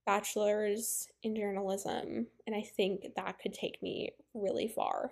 bachelor's 0.05 1.07
in 1.23 1.35
journalism, 1.35 2.27
and 2.45 2.55
I 2.55 2.62
think 2.62 3.07
that 3.15 3.39
could 3.39 3.53
take 3.53 3.81
me 3.81 4.12
really 4.33 4.67
far. 4.67 5.12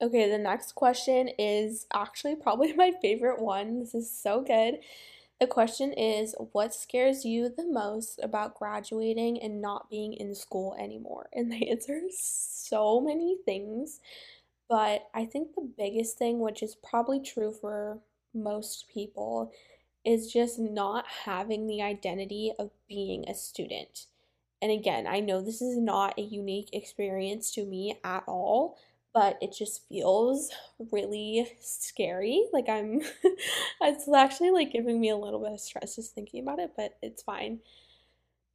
Okay, 0.00 0.30
the 0.30 0.38
next 0.38 0.74
question 0.74 1.28
is 1.38 1.86
actually 1.92 2.36
probably 2.36 2.72
my 2.76 2.92
favorite 3.02 3.40
one. 3.40 3.78
This 3.80 3.94
is 3.94 4.10
so 4.10 4.40
good. 4.40 4.78
The 5.38 5.46
question 5.46 5.92
is 5.92 6.34
What 6.52 6.74
scares 6.74 7.24
you 7.24 7.48
the 7.48 7.66
most 7.66 8.20
about 8.22 8.54
graduating 8.54 9.40
and 9.42 9.60
not 9.60 9.90
being 9.90 10.14
in 10.14 10.34
school 10.34 10.74
anymore? 10.78 11.28
And 11.32 11.52
the 11.52 11.70
answer 11.70 12.00
is 12.06 12.18
so 12.18 13.00
many 13.00 13.36
things. 13.44 14.00
But 14.68 15.08
I 15.14 15.26
think 15.26 15.54
the 15.54 15.68
biggest 15.76 16.18
thing, 16.18 16.40
which 16.40 16.62
is 16.62 16.74
probably 16.74 17.20
true 17.20 17.52
for 17.52 17.98
most 18.34 18.88
people, 18.92 19.52
is 20.04 20.32
just 20.32 20.58
not 20.58 21.04
having 21.24 21.66
the 21.66 21.82
identity 21.82 22.52
of 22.58 22.70
being 22.88 23.28
a 23.28 23.34
student. 23.34 24.06
And 24.62 24.72
again, 24.72 25.06
I 25.06 25.20
know 25.20 25.40
this 25.40 25.60
is 25.60 25.76
not 25.76 26.18
a 26.18 26.22
unique 26.22 26.70
experience 26.72 27.52
to 27.52 27.64
me 27.64 27.98
at 28.02 28.24
all, 28.26 28.78
but 29.16 29.38
it 29.40 29.50
just 29.50 29.88
feels 29.88 30.50
really 30.92 31.50
scary. 31.62 32.44
Like 32.52 32.68
I'm 32.68 33.00
it's 33.80 34.06
actually 34.14 34.50
like 34.50 34.72
giving 34.72 35.00
me 35.00 35.08
a 35.08 35.16
little 35.16 35.40
bit 35.40 35.54
of 35.54 35.60
stress 35.60 35.96
just 35.96 36.14
thinking 36.14 36.42
about 36.42 36.58
it, 36.58 36.72
but 36.76 36.98
it's 37.00 37.22
fine. 37.22 37.60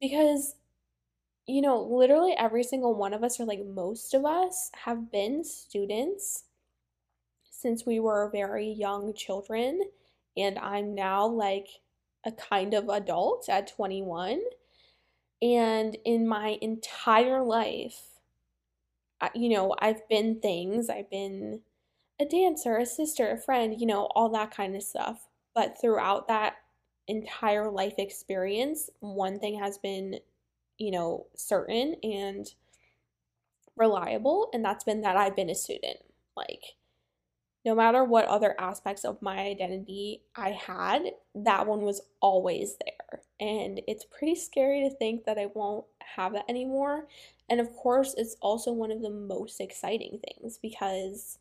Because 0.00 0.54
you 1.48 1.62
know, 1.62 1.82
literally 1.82 2.34
every 2.38 2.62
single 2.64 2.94
one 2.94 3.14
of 3.14 3.24
us 3.24 3.40
or 3.40 3.46
like 3.46 3.64
most 3.66 4.14
of 4.14 4.24
us 4.24 4.70
have 4.84 5.10
been 5.10 5.44
students 5.44 6.44
since 7.50 7.84
we 7.86 8.00
were 8.00 8.30
very 8.30 8.68
young 8.68 9.14
children 9.14 9.80
and 10.36 10.58
I'm 10.58 10.94
now 10.94 11.26
like 11.26 11.68
a 12.24 12.32
kind 12.32 12.74
of 12.74 12.88
adult 12.88 13.48
at 13.48 13.66
21 13.66 14.40
and 15.42 15.96
in 16.04 16.26
my 16.26 16.58
entire 16.62 17.42
life 17.42 18.11
you 19.34 19.48
know, 19.50 19.74
I've 19.78 20.06
been 20.08 20.40
things. 20.40 20.88
I've 20.90 21.10
been 21.10 21.60
a 22.20 22.24
dancer, 22.24 22.76
a 22.76 22.86
sister, 22.86 23.30
a 23.30 23.38
friend, 23.38 23.80
you 23.80 23.86
know, 23.86 24.08
all 24.14 24.28
that 24.30 24.54
kind 24.54 24.76
of 24.76 24.82
stuff. 24.82 25.28
But 25.54 25.76
throughout 25.80 26.28
that 26.28 26.54
entire 27.08 27.70
life 27.70 27.94
experience, 27.98 28.90
one 29.00 29.38
thing 29.38 29.58
has 29.58 29.78
been, 29.78 30.18
you 30.78 30.90
know, 30.90 31.26
certain 31.36 31.96
and 32.02 32.46
reliable, 33.76 34.48
and 34.52 34.64
that's 34.64 34.84
been 34.84 35.02
that 35.02 35.16
I've 35.16 35.36
been 35.36 35.50
a 35.50 35.54
student. 35.54 35.98
Like, 36.36 36.76
no 37.64 37.74
matter 37.74 38.04
what 38.04 38.24
other 38.26 38.54
aspects 38.58 39.04
of 39.04 39.22
my 39.22 39.38
identity 39.38 40.22
I 40.34 40.50
had, 40.50 41.02
that 41.34 41.66
one 41.66 41.82
was 41.82 42.00
always 42.20 42.76
there. 42.84 43.22
And 43.40 43.80
it's 43.86 44.04
pretty 44.04 44.34
scary 44.34 44.80
to 44.88 44.94
think 44.96 45.24
that 45.24 45.38
I 45.38 45.46
won't 45.54 45.84
have 46.16 46.32
that 46.32 46.48
anymore. 46.48 47.06
And 47.48 47.60
of 47.60 47.72
course, 47.74 48.14
it's 48.16 48.36
also 48.40 48.72
one 48.72 48.90
of 48.90 49.02
the 49.02 49.10
most 49.10 49.60
exciting 49.60 50.20
things 50.26 50.58
because 50.60 51.38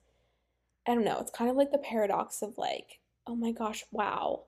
I 0.87 0.93
don't 0.93 1.05
know, 1.05 1.19
it's 1.19 1.31
kind 1.31 1.49
of 1.49 1.57
like 1.57 1.71
the 1.71 1.77
paradox 1.77 2.41
of 2.41 2.57
like, 2.57 2.99
oh 3.27 3.35
my 3.35 3.51
gosh, 3.51 3.85
wow, 3.91 4.43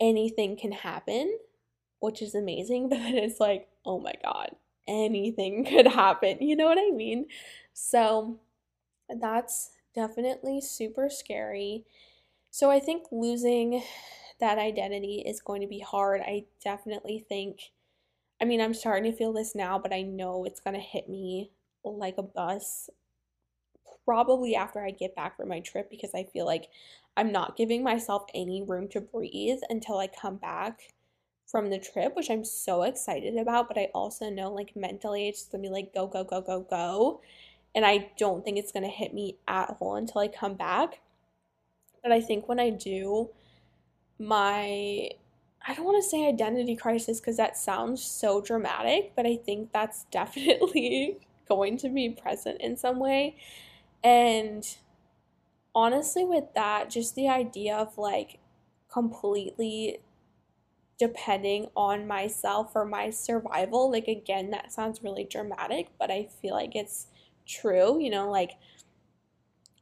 anything 0.00 0.56
can 0.56 0.72
happen, 0.72 1.38
which 2.00 2.22
is 2.22 2.34
amazing, 2.34 2.88
but 2.90 2.98
it's 3.00 3.40
like, 3.40 3.68
oh 3.84 4.00
my 4.00 4.14
god, 4.22 4.50
anything 4.88 5.64
could 5.64 5.86
happen. 5.86 6.38
You 6.40 6.56
know 6.56 6.66
what 6.66 6.78
I 6.78 6.90
mean? 6.90 7.26
So 7.72 8.38
that's 9.20 9.70
definitely 9.96 10.60
super 10.60 11.08
scary. 11.10 11.84
So 12.50 12.70
I 12.70 12.78
think 12.78 13.04
losing 13.10 13.82
that 14.38 14.58
identity 14.58 15.24
is 15.26 15.40
going 15.40 15.62
to 15.62 15.66
be 15.66 15.80
hard. 15.80 16.20
I 16.20 16.44
definitely 16.62 17.24
think, 17.28 17.72
I 18.40 18.44
mean, 18.44 18.60
I'm 18.60 18.74
starting 18.74 19.10
to 19.10 19.16
feel 19.16 19.32
this 19.32 19.54
now, 19.54 19.78
but 19.78 19.92
I 19.92 20.02
know 20.02 20.44
it's 20.44 20.60
going 20.60 20.74
to 20.74 20.80
hit 20.80 21.08
me 21.08 21.50
like 21.82 22.18
a 22.18 22.22
bus 22.22 22.90
probably 24.04 24.54
after 24.54 24.84
I 24.84 24.90
get 24.90 25.16
back 25.16 25.36
from 25.36 25.48
my 25.48 25.60
trip 25.60 25.90
because 25.90 26.14
I 26.14 26.24
feel 26.24 26.46
like 26.46 26.68
I'm 27.16 27.32
not 27.32 27.56
giving 27.56 27.82
myself 27.82 28.24
any 28.34 28.62
room 28.62 28.88
to 28.88 29.00
breathe 29.00 29.58
until 29.70 29.98
I 29.98 30.06
come 30.06 30.36
back 30.36 30.92
from 31.46 31.70
the 31.70 31.78
trip, 31.78 32.14
which 32.14 32.30
I'm 32.30 32.44
so 32.44 32.82
excited 32.82 33.36
about. 33.36 33.68
But 33.68 33.78
I 33.78 33.88
also 33.94 34.28
know, 34.28 34.52
like, 34.52 34.76
mentally, 34.76 35.28
it's 35.28 35.46
gonna 35.46 35.62
be 35.62 35.68
like, 35.70 35.94
go, 35.94 36.06
go, 36.06 36.24
go, 36.24 36.40
go, 36.40 36.60
go 36.60 37.20
and 37.76 37.84
I 37.84 38.10
don't 38.16 38.42
think 38.42 38.56
it's 38.56 38.72
going 38.72 38.84
to 38.84 38.88
hit 38.88 39.12
me 39.12 39.36
at 39.46 39.76
all 39.78 39.96
until 39.96 40.22
I 40.22 40.28
come 40.28 40.54
back. 40.54 41.00
But 42.02 42.10
I 42.10 42.22
think 42.22 42.48
when 42.48 42.58
I 42.58 42.70
do, 42.70 43.28
my 44.18 45.10
I 45.68 45.74
don't 45.74 45.84
want 45.84 46.02
to 46.02 46.08
say 46.08 46.26
identity 46.26 46.74
crisis 46.74 47.20
because 47.20 47.36
that 47.36 47.56
sounds 47.56 48.02
so 48.02 48.40
dramatic, 48.40 49.12
but 49.14 49.26
I 49.26 49.36
think 49.36 49.72
that's 49.72 50.04
definitely 50.10 51.18
going 51.48 51.76
to 51.78 51.88
be 51.90 52.10
present 52.10 52.60
in 52.60 52.76
some 52.76 52.98
way. 52.98 53.36
And 54.02 54.66
honestly, 55.74 56.24
with 56.24 56.44
that, 56.54 56.88
just 56.88 57.14
the 57.14 57.28
idea 57.28 57.76
of 57.76 57.98
like 57.98 58.38
completely 58.90 59.98
depending 60.98 61.66
on 61.76 62.06
myself 62.06 62.72
for 62.72 62.86
my 62.86 63.10
survival, 63.10 63.90
like 63.90 64.08
again, 64.08 64.50
that 64.50 64.72
sounds 64.72 65.02
really 65.02 65.24
dramatic, 65.24 65.88
but 65.98 66.10
I 66.10 66.28
feel 66.40 66.54
like 66.54 66.74
it's 66.74 67.08
true, 67.46 68.00
you 68.00 68.10
know, 68.10 68.30
like 68.30 68.52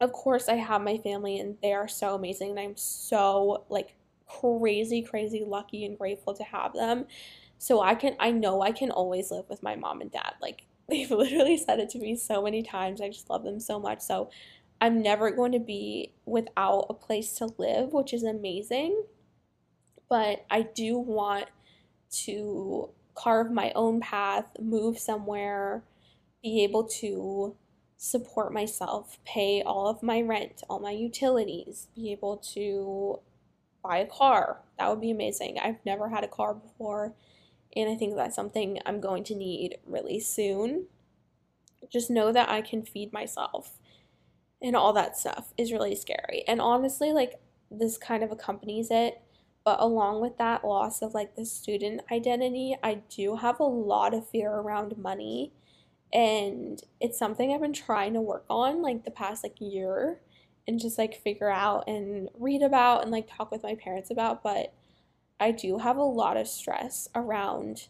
of 0.01 0.11
course 0.11 0.49
I 0.49 0.55
have 0.55 0.81
my 0.81 0.97
family 0.97 1.39
and 1.39 1.57
they 1.61 1.73
are 1.73 1.87
so 1.87 2.15
amazing 2.15 2.51
and 2.51 2.59
I'm 2.59 2.75
so 2.75 3.65
like 3.69 3.95
crazy 4.27 5.01
crazy 5.01 5.43
lucky 5.45 5.85
and 5.85 5.97
grateful 5.97 6.33
to 6.33 6.43
have 6.43 6.73
them. 6.73 7.05
So 7.57 7.81
I 7.81 7.95
can 7.95 8.15
I 8.19 8.31
know 8.31 8.61
I 8.61 8.71
can 8.71 8.91
always 8.91 9.31
live 9.31 9.45
with 9.49 9.63
my 9.63 9.75
mom 9.75 10.01
and 10.01 10.11
dad. 10.11 10.33
Like 10.41 10.63
they've 10.89 11.09
literally 11.09 11.57
said 11.57 11.79
it 11.79 11.89
to 11.91 11.99
me 11.99 12.15
so 12.15 12.41
many 12.41 12.61
times. 12.61 13.01
I 13.01 13.09
just 13.09 13.29
love 13.29 13.43
them 13.43 13.59
so 13.59 13.79
much. 13.79 14.01
So 14.01 14.29
I'm 14.81 15.01
never 15.01 15.31
going 15.31 15.53
to 15.53 15.59
be 15.59 16.11
without 16.25 16.87
a 16.89 16.93
place 16.93 17.33
to 17.35 17.49
live, 17.57 17.93
which 17.93 18.13
is 18.13 18.23
amazing. 18.23 19.03
But 20.09 20.45
I 20.51 20.63
do 20.63 20.97
want 20.97 21.45
to 22.25 22.89
carve 23.15 23.51
my 23.51 23.71
own 23.73 24.01
path, 24.01 24.45
move 24.59 24.99
somewhere 24.99 25.83
be 26.45 26.63
able 26.63 26.83
to 26.83 27.55
support 27.97 28.53
myself, 28.53 29.17
pay 29.25 29.63
all 29.63 29.87
of 29.87 30.03
my 30.03 30.21
rent, 30.21 30.61
all 30.69 30.79
my 30.79 30.91
utilities, 30.91 31.87
be 31.95 32.11
able 32.11 32.37
to 32.37 33.19
buy 33.83 33.97
a 33.97 34.05
car. 34.05 34.61
That 34.77 34.87
would 34.91 35.01
be 35.01 35.09
amazing. 35.09 35.57
I've 35.57 35.83
never 35.87 36.09
had 36.09 36.23
a 36.23 36.27
car 36.27 36.53
before, 36.53 37.15
and 37.75 37.89
I 37.89 37.95
think 37.95 38.15
that's 38.15 38.35
something 38.35 38.77
I'm 38.85 39.01
going 39.01 39.23
to 39.23 39.35
need 39.35 39.79
really 39.87 40.19
soon. 40.19 40.85
Just 41.91 42.11
know 42.11 42.31
that 42.31 42.47
I 42.47 42.61
can 42.61 42.85
feed 42.85 43.11
myself 43.11 43.79
and 44.61 44.75
all 44.75 44.93
that 44.93 45.17
stuff 45.17 45.51
is 45.57 45.71
really 45.71 45.95
scary. 45.95 46.43
And 46.47 46.61
honestly, 46.61 47.11
like 47.11 47.39
this 47.71 47.97
kind 47.97 48.23
of 48.23 48.31
accompanies 48.31 48.89
it. 48.91 49.19
But 49.63 49.81
along 49.81 50.21
with 50.21 50.37
that 50.37 50.63
loss 50.63 51.01
of 51.01 51.15
like 51.15 51.35
the 51.35 51.45
student 51.45 52.01
identity, 52.11 52.77
I 52.83 53.01
do 53.09 53.37
have 53.37 53.59
a 53.59 53.63
lot 53.63 54.13
of 54.13 54.29
fear 54.29 54.51
around 54.51 54.95
money 54.95 55.53
and 56.15 56.81
it's 57.01 57.19
something 57.19 57.51
I've 57.51 57.59
been 57.59 57.73
trying 57.73 58.13
to 58.13 58.21
work 58.21 58.45
on 58.49 58.81
like 58.81 59.03
the 59.03 59.11
past 59.11 59.43
like 59.43 59.59
year 59.59 60.21
and 60.65 60.79
just 60.79 60.97
like 60.97 61.13
figure 61.13 61.49
out 61.49 61.89
and 61.89 62.29
read 62.39 62.61
about 62.61 63.03
and 63.03 63.11
like 63.11 63.27
talk 63.27 63.51
with 63.51 63.63
my 63.63 63.75
parents 63.75 64.09
about 64.09 64.41
but 64.41 64.73
I 65.41 65.51
do 65.51 65.77
have 65.79 65.97
a 65.97 66.03
lot 66.03 66.37
of 66.37 66.47
stress 66.47 67.09
around 67.13 67.89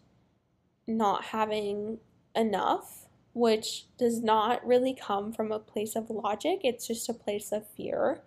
not 0.88 1.26
having 1.26 2.00
enough 2.36 3.06
which 3.34 3.86
does 4.00 4.24
not 4.24 4.66
really 4.66 4.96
come 5.00 5.32
from 5.32 5.52
a 5.52 5.60
place 5.60 5.96
of 5.96 6.10
logic 6.10 6.62
it's 6.64 6.88
just 6.88 7.08
a 7.08 7.14
place 7.14 7.52
of 7.52 7.70
fear. 7.78 8.22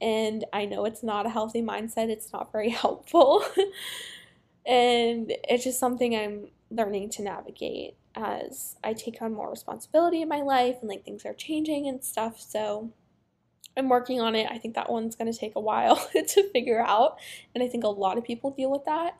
And 0.00 0.44
I 0.52 0.64
know 0.64 0.84
it's 0.84 1.04
not 1.04 1.26
a 1.26 1.30
healthy 1.30 1.62
mindset 1.62 2.10
it's 2.10 2.32
not 2.32 2.50
very 2.50 2.70
helpful. 2.82 3.44
And 4.66 5.32
it's 5.44 5.62
just 5.62 5.78
something 5.78 6.16
I'm 6.16 6.48
learning 6.70 7.10
to 7.10 7.22
navigate 7.22 7.96
as 8.16 8.76
I 8.84 8.92
take 8.92 9.20
on 9.20 9.34
more 9.34 9.50
responsibility 9.50 10.22
in 10.22 10.28
my 10.28 10.40
life 10.40 10.76
and 10.80 10.88
like 10.88 11.04
things 11.04 11.24
are 11.24 11.34
changing 11.34 11.88
and 11.88 12.02
stuff. 12.02 12.40
So 12.40 12.92
I'm 13.76 13.88
working 13.88 14.20
on 14.20 14.34
it. 14.34 14.46
I 14.50 14.58
think 14.58 14.74
that 14.74 14.90
one's 14.90 15.16
going 15.16 15.30
to 15.32 15.38
take 15.38 15.56
a 15.56 15.60
while 15.60 15.96
to 16.12 16.50
figure 16.50 16.80
out. 16.80 17.18
And 17.54 17.62
I 17.62 17.68
think 17.68 17.84
a 17.84 17.88
lot 17.88 18.18
of 18.18 18.24
people 18.24 18.50
deal 18.50 18.70
with 18.70 18.84
that. 18.84 19.16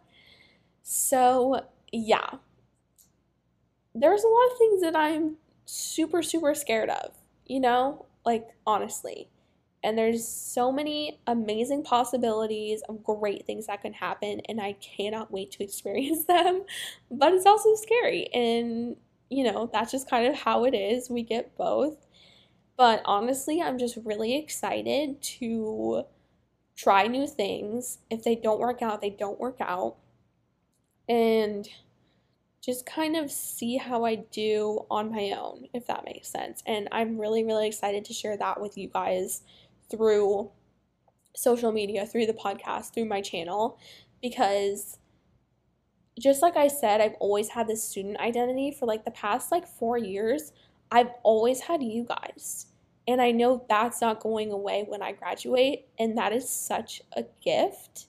So, 0.83 1.61
yeah. 1.92 2.30
There's 3.94 4.24
a 4.24 4.28
lot 4.28 4.52
of 4.52 4.59
things 4.59 4.83
that 4.83 4.96
I'm 4.96 5.37
super, 5.66 6.22
super 6.22 6.54
scared 6.54 6.90
of, 6.90 7.12
you 7.46 7.61
know? 7.61 8.07
Like, 8.24 8.48
honestly. 8.66 9.28
And 9.85 9.97
there's 9.97 10.27
so 10.27 10.73
many 10.73 11.20
amazing 11.27 11.85
possibilities 11.85 12.83
of 12.88 13.05
great 13.05 13.47
things 13.47 13.66
that 13.66 13.83
can 13.83 13.92
happen, 13.92 14.40
and 14.49 14.61
I 14.61 14.73
cannot 14.75 15.31
wait 15.31 15.53
to 15.53 15.62
experience 15.64 16.25
them. 16.25 16.64
But 17.11 17.35
it's 17.35 17.47
also 17.47 17.75
scary, 17.77 18.29
and 18.35 18.97
you 19.31 19.44
know, 19.44 19.68
that's 19.73 19.92
just 19.92 20.09
kind 20.09 20.27
of 20.27 20.35
how 20.35 20.64
it 20.64 20.75
is. 20.75 21.11
We 21.11 21.23
get 21.23 21.57
both. 21.57 22.07
But 22.77 23.03
honestly, 23.05 23.62
I'm 23.62 23.79
just 23.79 23.99
really 24.05 24.37
excited 24.37 25.23
to 25.38 26.05
try 26.77 27.07
new 27.07 27.27
things. 27.27 27.99
If 28.11 28.25
they 28.25 28.35
don't 28.35 28.61
work 28.61 28.83
out, 28.83 29.01
they 29.01 29.11
don't 29.11 29.38
work 29.38 29.59
out. 29.61 29.97
And 31.09 31.68
just 32.64 32.87
kind 32.87 33.14
of 33.14 33.31
see 33.31 33.77
how 33.77 34.05
I 34.05 34.14
do 34.14 34.87
on 34.90 35.11
my 35.11 35.35
own, 35.38 35.66
if 35.75 35.87
that 35.87 36.05
makes 36.07 36.29
sense. 36.29 36.62
And 36.66 36.88
I'm 36.90 37.18
really, 37.18 37.44
really 37.44 37.66
excited 37.66 38.07
to 38.07 38.14
share 38.14 38.38
that 38.38 38.61
with 38.61 38.79
you 38.79 38.88
guys 38.88 39.42
through 39.90 40.51
social 41.37 41.73
media, 41.73 42.07
through 42.07 42.27
the 42.27 42.33
podcast, 42.33 42.94
through 42.94 43.07
my 43.07 43.20
channel, 43.20 43.79
because 44.23 44.99
just 46.18 46.42
like 46.42 46.57
I 46.57 46.68
said, 46.68 47.01
I've 47.01 47.16
always 47.20 47.49
had 47.49 47.66
this 47.66 47.83
student 47.83 48.18
identity 48.18 48.70
for 48.70 48.87
like 48.87 49.05
the 49.05 49.11
past 49.11 49.51
like 49.51 49.66
4 49.66 49.99
years. 49.99 50.53
I've 50.90 51.11
always 51.23 51.61
had 51.61 51.83
you 51.83 52.05
guys. 52.05 52.66
And 53.07 53.20
I 53.20 53.33
know 53.33 53.66
that's 53.68 54.01
not 54.01 54.20
going 54.20 54.51
away 54.53 54.85
when 54.88 55.03
I 55.03 55.12
graduate 55.12 55.87
and 55.99 56.16
that 56.16 56.33
is 56.33 56.49
such 56.49 57.03
a 57.16 57.25
gift. 57.42 58.07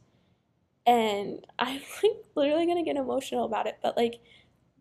And 0.85 1.45
I'm 1.59 1.81
like 2.03 2.25
literally 2.35 2.65
going 2.65 2.77
to 2.77 2.83
get 2.83 2.95
emotional 2.95 3.45
about 3.45 3.67
it, 3.67 3.77
but 3.81 3.97
like 3.97 4.19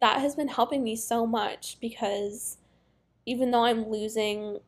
that 0.01 0.21
has 0.21 0.37
been 0.37 0.49
helping 0.49 0.85
me 0.85 0.97
so 0.97 1.27
much 1.27 1.79
because 1.81 2.59
even 3.27 3.51
though 3.51 3.65
I'm 3.65 3.89
losing 3.89 4.59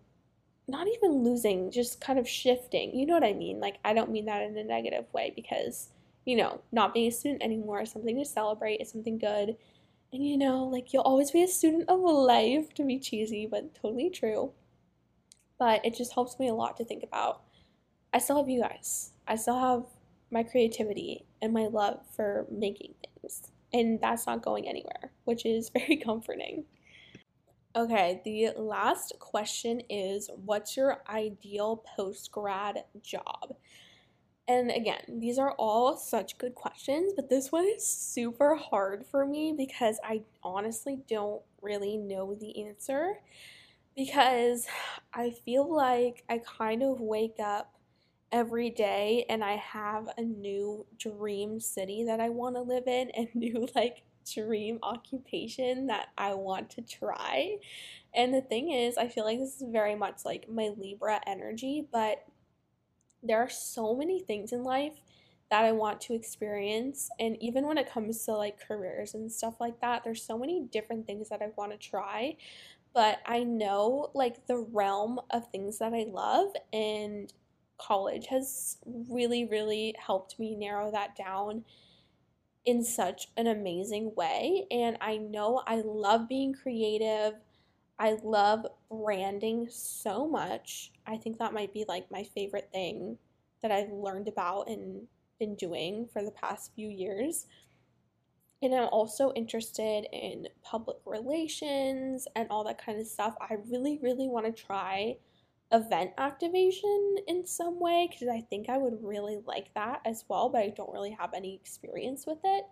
not 0.68 0.88
even 0.88 1.22
losing, 1.22 1.70
just 1.70 2.00
kind 2.00 2.18
of 2.18 2.29
shifting. 2.29 2.94
You 2.94 3.07
know 3.07 3.14
what 3.14 3.24
I 3.24 3.33
mean? 3.33 3.61
Like, 3.61 3.79
I 3.85 3.94
don't 3.94 4.11
mean 4.11 4.26
that 4.26 4.42
in 4.42 4.57
a 4.57 4.64
negative 4.64 5.07
way 5.12 5.33
because, 5.35 5.90
you 6.24 6.37
know, 6.37 6.61
not 6.72 6.92
being 6.92 7.09
a 7.09 7.12
student 7.12 7.42
anymore 7.42 7.83
is 7.83 7.90
something 7.92 8.16
to 8.16 8.24
celebrate, 8.24 8.81
it's 8.81 8.92
something 8.92 9.18
good. 9.18 9.57
And, 10.12 10.26
you 10.26 10.37
know, 10.37 10.64
like, 10.64 10.92
you'll 10.92 11.02
always 11.02 11.31
be 11.31 11.42
a 11.42 11.48
student 11.48 11.88
of 11.88 12.00
life, 12.00 12.74
to 12.74 12.85
be 12.85 12.98
cheesy, 12.98 13.46
but 13.46 13.74
totally 13.74 14.11
true. 14.11 14.52
But 15.59 15.85
it 15.85 15.94
just 15.96 16.14
helps 16.14 16.38
me 16.38 16.48
a 16.48 16.55
lot 16.55 16.76
to 16.79 16.85
think 16.85 17.02
about. 17.02 17.42
I 18.12 18.18
still 18.18 18.38
have 18.38 18.48
you 18.48 18.61
guys, 18.62 19.12
I 19.29 19.37
still 19.37 19.59
have 19.59 19.85
my 20.31 20.42
creativity 20.42 21.24
and 21.40 21.52
my 21.52 21.66
love 21.66 22.00
for 22.14 22.46
making 22.50 22.94
things. 23.05 23.52
And 23.72 24.00
that's 24.00 24.26
not 24.26 24.42
going 24.42 24.68
anywhere, 24.68 25.12
which 25.24 25.44
is 25.46 25.68
very 25.74 25.96
comforting. 25.96 26.64
Okay, 27.77 28.23
the 28.25 28.53
last 28.57 29.12
question 29.19 29.83
is 29.91 30.31
What's 30.35 30.79
your 30.79 31.03
ideal 31.11 31.85
post 31.95 32.33
grad 32.33 32.85
job? 33.03 33.55
And 34.49 34.71
again, 34.71 35.03
these 35.21 35.39
are 35.39 35.53
all 35.53 35.97
such 35.97 36.39
good 36.39 36.55
questions, 36.55 37.12
but 37.17 37.29
this 37.29 37.53
one 37.53 37.67
is 37.67 37.87
super 37.87 38.55
hard 38.57 39.07
for 39.07 39.27
me 39.27 39.55
because 39.57 40.01
I 40.05 40.23
honestly 40.43 41.01
don't 41.09 41.43
really 41.62 41.97
know 41.99 42.35
the 42.35 42.67
answer. 42.67 43.21
Because 43.97 44.67
I 45.15 45.31
feel 45.31 45.75
like 45.75 46.25
I 46.29 46.39
kind 46.39 46.83
of 46.83 47.01
wake 47.01 47.41
up 47.43 47.75
every 48.33 48.71
day 48.71 49.27
and 49.29 49.45
I 49.45 49.57
have 49.57 50.09
a 50.19 50.23
new 50.23 50.87
dream 50.99 51.61
city 51.61 52.05
that 52.07 52.21
I 52.21 52.31
want 52.31 52.57
to 52.57 52.62
live 52.62 52.87
in 52.87 53.11
and 53.11 53.29
new 53.35 53.69
like 53.75 54.03
dream 54.35 54.79
occupation 54.83 55.87
that 55.87 56.09
I 56.17 56.35
want 56.35 56.71
to 56.71 56.83
try. 56.83 57.57
And 58.15 58.33
the 58.33 58.41
thing 58.41 58.71
is, 58.71 58.97
I 58.97 59.09
feel 59.09 59.25
like 59.25 59.39
this 59.39 59.61
is 59.61 59.69
very 59.69 59.95
much 59.95 60.25
like 60.25 60.49
my 60.49 60.71
Libra 60.77 61.21
energy, 61.27 61.87
but 61.93 62.25
there 63.23 63.39
are 63.39 63.51
so 63.51 63.95
many 63.95 64.21
things 64.21 64.53
in 64.53 64.62
life 64.62 65.01
that 65.51 65.65
I 65.65 65.73
want 65.73 66.01
to 66.03 66.15
experience. 66.15 67.09
And 67.21 67.41
even 67.43 67.67
when 67.67 67.79
it 67.79 67.91
comes 67.91 68.25
to 68.25 68.33
like 68.33 68.67
careers 68.67 69.15
and 69.15 69.31
stuff 69.31 69.61
like 69.61 69.81
that, 69.81 70.03
there's 70.05 70.23
so 70.23 70.39
many 70.39 70.67
different 70.73 71.07
things 71.07 71.29
that 71.29 71.43
I 71.43 71.51
want 71.57 71.73
to 71.73 71.79
try. 71.79 72.37
But 72.95 73.19
I 73.27 73.45
know 73.45 74.11
like 74.15 74.47
the 74.47 74.59
realm 74.73 75.21
of 75.31 75.49
things 75.49 75.79
that 75.79 75.93
I 75.93 76.07
love, 76.09 76.49
and 76.73 77.33
college 77.79 78.27
has 78.29 78.79
really, 78.87 79.45
really 79.45 79.95
helped 79.99 80.39
me 80.39 80.55
narrow 80.55 80.91
that 80.91 81.15
down 81.15 81.65
in 82.66 82.83
such 82.83 83.29
an 83.37 83.46
amazing 83.46 84.12
way. 84.16 84.66
And 84.70 84.98
I 85.00 85.16
know 85.16 85.62
I 85.66 85.83
love 85.85 86.29
being 86.29 86.52
creative. 86.52 87.35
I 87.98 88.18
love 88.22 88.66
branding 88.90 89.68
so 89.70 90.29
much. 90.29 90.92
I 91.07 91.16
think 91.16 91.38
that 91.38 91.55
might 91.55 91.72
be 91.72 91.85
like 91.88 92.11
my 92.11 92.24
favorite 92.24 92.68
thing 92.72 93.16
that 93.62 93.70
I've 93.70 93.90
learned 93.90 94.29
about 94.29 94.68
and 94.68 95.07
been 95.38 95.55
doing 95.55 96.09
for 96.12 96.22
the 96.22 96.33
past 96.33 96.72
few 96.74 96.88
years. 96.88 97.46
And 98.62 98.74
I'm 98.74 98.88
also 98.88 99.33
interested 99.35 100.07
in 100.12 100.48
public 100.62 100.96
relations 101.07 102.26
and 102.35 102.48
all 102.50 102.64
that 102.64 102.85
kind 102.85 102.98
of 102.98 103.07
stuff. 103.07 103.35
I 103.40 103.57
really, 103.70 103.98
really 104.02 104.29
want 104.29 104.46
to 104.46 104.62
try 104.62 105.16
event 105.72 106.12
activation 106.18 107.16
in 107.26 107.44
some 107.44 107.81
way 107.81 108.09
because 108.11 108.29
I 108.29 108.40
think 108.40 108.68
I 108.68 108.79
would 108.79 108.98
really 109.02 109.38
like 109.46 109.74
that 109.74 110.00
as 110.05 110.24
well, 110.29 110.48
but 110.48 110.62
I 110.62 110.68
don't 110.68 110.92
really 110.92 111.16
have 111.18 111.35
any 111.35 111.55
experience 111.55 112.24
with 112.26 112.38
it. 112.44 112.64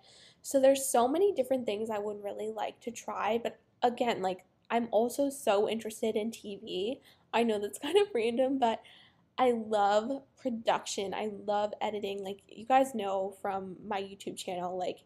So 0.43 0.61
there's 0.61 0.87
so 0.87 1.09
many 1.09 1.33
different 1.33 1.67
things 1.67 1.91
I 1.91 1.99
would 1.99 2.23
really 2.23 2.51
like 2.55 2.81
to 2.81 2.91
try, 2.91 3.41
but 3.43 3.59
again, 3.83 4.23
like 4.23 4.45
I'm 4.71 4.89
also 4.93 5.29
so 5.31 5.69
interested 5.69 6.17
in 6.17 6.31
TV. 6.31 7.01
I 7.33 7.43
know 7.43 7.59
that's 7.59 7.79
kind 7.83 7.97
of 7.99 8.09
random, 8.15 8.59
but 8.59 8.83
I 9.37 9.51
love 9.51 10.23
production. 10.41 11.13
I 11.13 11.31
love 11.47 11.73
editing. 11.81 12.23
Like 12.23 12.43
you 12.49 12.65
guys 12.65 12.95
know 12.95 13.35
from 13.43 13.77
my 13.87 14.01
YouTube 14.01 14.37
channel, 14.37 14.79
like 14.79 15.05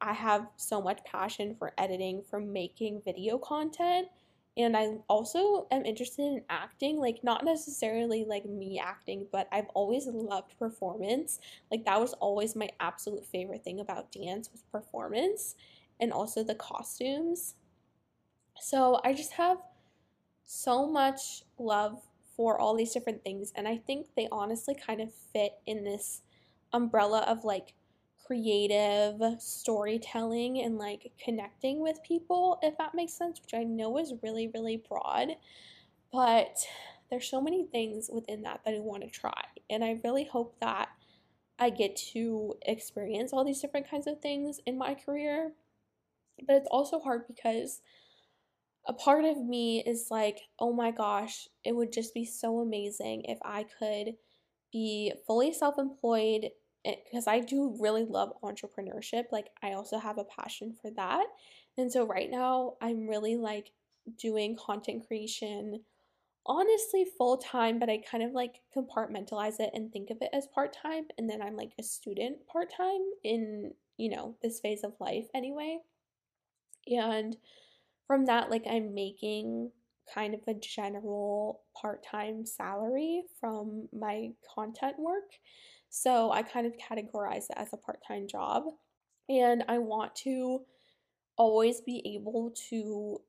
I 0.00 0.12
have 0.12 0.46
so 0.56 0.82
much 0.82 1.02
passion 1.04 1.56
for 1.58 1.72
editing, 1.78 2.22
for 2.28 2.38
making 2.38 3.02
video 3.04 3.38
content 3.38 4.08
and 4.58 4.76
I 4.76 4.96
also 5.08 5.68
am 5.70 5.86
interested 5.86 6.22
in 6.22 6.42
acting, 6.50 6.98
like 6.98 7.22
not 7.22 7.44
necessarily 7.44 8.24
like 8.24 8.44
me 8.44 8.80
acting, 8.82 9.26
but 9.30 9.48
I've 9.52 9.68
always 9.68 10.06
loved 10.06 10.58
performance. 10.58 11.38
Like 11.70 11.84
that 11.84 12.00
was 12.00 12.12
always 12.14 12.56
my 12.56 12.68
absolute 12.80 13.24
favorite 13.24 13.62
thing 13.62 13.78
about 13.78 14.10
dance 14.10 14.50
was 14.50 14.62
performance 14.72 15.54
and 16.00 16.12
also 16.12 16.42
the 16.42 16.56
costumes. 16.56 17.54
So 18.60 19.00
I 19.04 19.12
just 19.12 19.32
have 19.34 19.58
so 20.44 20.88
much 20.88 21.44
love 21.58 22.02
for 22.36 22.58
all 22.58 22.74
these 22.74 22.92
different 22.92 23.22
things 23.22 23.52
and 23.54 23.68
I 23.68 23.76
think 23.76 24.06
they 24.16 24.28
honestly 24.32 24.74
kind 24.74 25.00
of 25.00 25.12
fit 25.32 25.52
in 25.66 25.84
this 25.84 26.22
umbrella 26.72 27.20
of 27.28 27.44
like 27.44 27.74
creative 28.28 29.40
storytelling 29.40 30.60
and 30.60 30.76
like 30.76 31.10
connecting 31.22 31.80
with 31.80 32.02
people, 32.06 32.58
if 32.62 32.76
that 32.76 32.94
makes 32.94 33.14
sense, 33.14 33.40
which 33.40 33.58
I 33.58 33.64
know 33.64 33.96
is 33.96 34.12
really, 34.22 34.50
really 34.52 34.84
broad. 34.86 35.28
But 36.12 36.58
there's 37.10 37.28
so 37.28 37.40
many 37.40 37.64
things 37.64 38.10
within 38.12 38.42
that 38.42 38.60
that 38.64 38.74
I 38.74 38.80
want 38.80 39.02
to 39.02 39.08
try. 39.08 39.42
And 39.70 39.82
I 39.82 39.98
really 40.04 40.24
hope 40.24 40.56
that 40.60 40.90
I 41.58 41.70
get 41.70 41.96
to 42.12 42.54
experience 42.66 43.32
all 43.32 43.44
these 43.44 43.62
different 43.62 43.90
kinds 43.90 44.06
of 44.06 44.20
things 44.20 44.60
in 44.66 44.76
my 44.76 44.94
career. 44.94 45.52
But 46.46 46.56
it's 46.56 46.68
also 46.70 47.00
hard 47.00 47.26
because 47.26 47.80
a 48.86 48.92
part 48.92 49.24
of 49.24 49.38
me 49.38 49.82
is 49.86 50.08
like, 50.10 50.40
oh 50.58 50.74
my 50.74 50.90
gosh, 50.90 51.48
it 51.64 51.74
would 51.74 51.92
just 51.92 52.12
be 52.12 52.26
so 52.26 52.60
amazing 52.60 53.22
if 53.24 53.38
I 53.42 53.64
could 53.78 54.16
be 54.70 55.14
fully 55.26 55.54
self 55.54 55.78
employed 55.78 56.50
because 57.04 57.26
I 57.26 57.40
do 57.40 57.76
really 57.80 58.04
love 58.04 58.32
entrepreneurship. 58.42 59.24
Like, 59.32 59.48
I 59.62 59.72
also 59.72 59.98
have 59.98 60.18
a 60.18 60.24
passion 60.24 60.74
for 60.80 60.90
that. 60.92 61.26
And 61.76 61.92
so, 61.92 62.06
right 62.06 62.30
now, 62.30 62.74
I'm 62.80 63.06
really 63.06 63.36
like 63.36 63.72
doing 64.18 64.56
content 64.56 65.06
creation 65.06 65.80
honestly 66.48 67.04
full 67.16 67.36
time, 67.36 67.78
but 67.78 67.90
I 67.90 67.98
kind 68.10 68.24
of 68.24 68.32
like 68.32 68.62
compartmentalize 68.74 69.60
it 69.60 69.70
and 69.74 69.92
think 69.92 70.10
of 70.10 70.16
it 70.22 70.30
as 70.32 70.46
part 70.46 70.72
time. 70.72 71.04
And 71.18 71.28
then 71.28 71.42
I'm 71.42 71.56
like 71.56 71.72
a 71.78 71.82
student 71.82 72.46
part 72.46 72.72
time 72.74 73.02
in, 73.22 73.72
you 73.98 74.08
know, 74.08 74.34
this 74.42 74.58
phase 74.60 74.82
of 74.82 74.94
life 74.98 75.26
anyway. 75.34 75.78
And 76.90 77.36
from 78.06 78.24
that, 78.26 78.50
like, 78.50 78.64
I'm 78.68 78.94
making 78.94 79.70
kind 80.12 80.32
of 80.32 80.40
a 80.48 80.54
general 80.54 81.60
part 81.80 82.02
time 82.02 82.46
salary 82.46 83.24
from 83.38 83.88
my 83.92 84.30
content 84.54 84.98
work. 84.98 85.30
So 85.90 86.30
I 86.30 86.42
kind 86.42 86.66
of 86.66 86.74
categorize 86.76 87.44
it 87.50 87.56
as 87.56 87.72
a 87.72 87.76
part 87.76 88.00
time 88.06 88.26
job. 88.28 88.64
And 89.28 89.64
I 89.68 89.78
want 89.78 90.14
to 90.16 90.60
always 91.36 91.80
be 91.80 92.02
able 92.16 92.52
to 92.70 93.20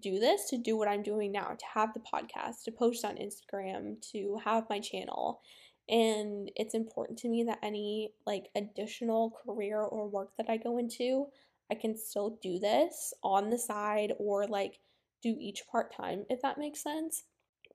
do 0.00 0.18
this, 0.18 0.48
to 0.50 0.58
do 0.58 0.76
what 0.76 0.88
I'm 0.88 1.02
doing 1.02 1.32
now, 1.32 1.56
to 1.58 1.66
have 1.74 1.94
the 1.94 2.00
podcast, 2.00 2.64
to 2.64 2.72
post 2.72 3.04
on 3.04 3.16
Instagram, 3.16 4.00
to 4.12 4.38
have 4.44 4.68
my 4.68 4.80
channel. 4.80 5.40
And 5.88 6.50
it's 6.56 6.74
important 6.74 7.18
to 7.20 7.28
me 7.28 7.44
that 7.44 7.60
any 7.62 8.12
like 8.26 8.48
additional 8.56 9.36
career 9.44 9.80
or 9.80 10.08
work 10.08 10.30
that 10.36 10.50
I 10.50 10.56
go 10.56 10.78
into, 10.78 11.26
I 11.70 11.74
can 11.76 11.96
still 11.96 12.38
do 12.42 12.58
this 12.58 13.14
on 13.22 13.50
the 13.50 13.58
side 13.58 14.12
or 14.18 14.46
like 14.46 14.80
do 15.22 15.36
each 15.40 15.62
part 15.70 15.94
time, 15.94 16.24
if 16.28 16.42
that 16.42 16.58
makes 16.58 16.82
sense. 16.82 17.24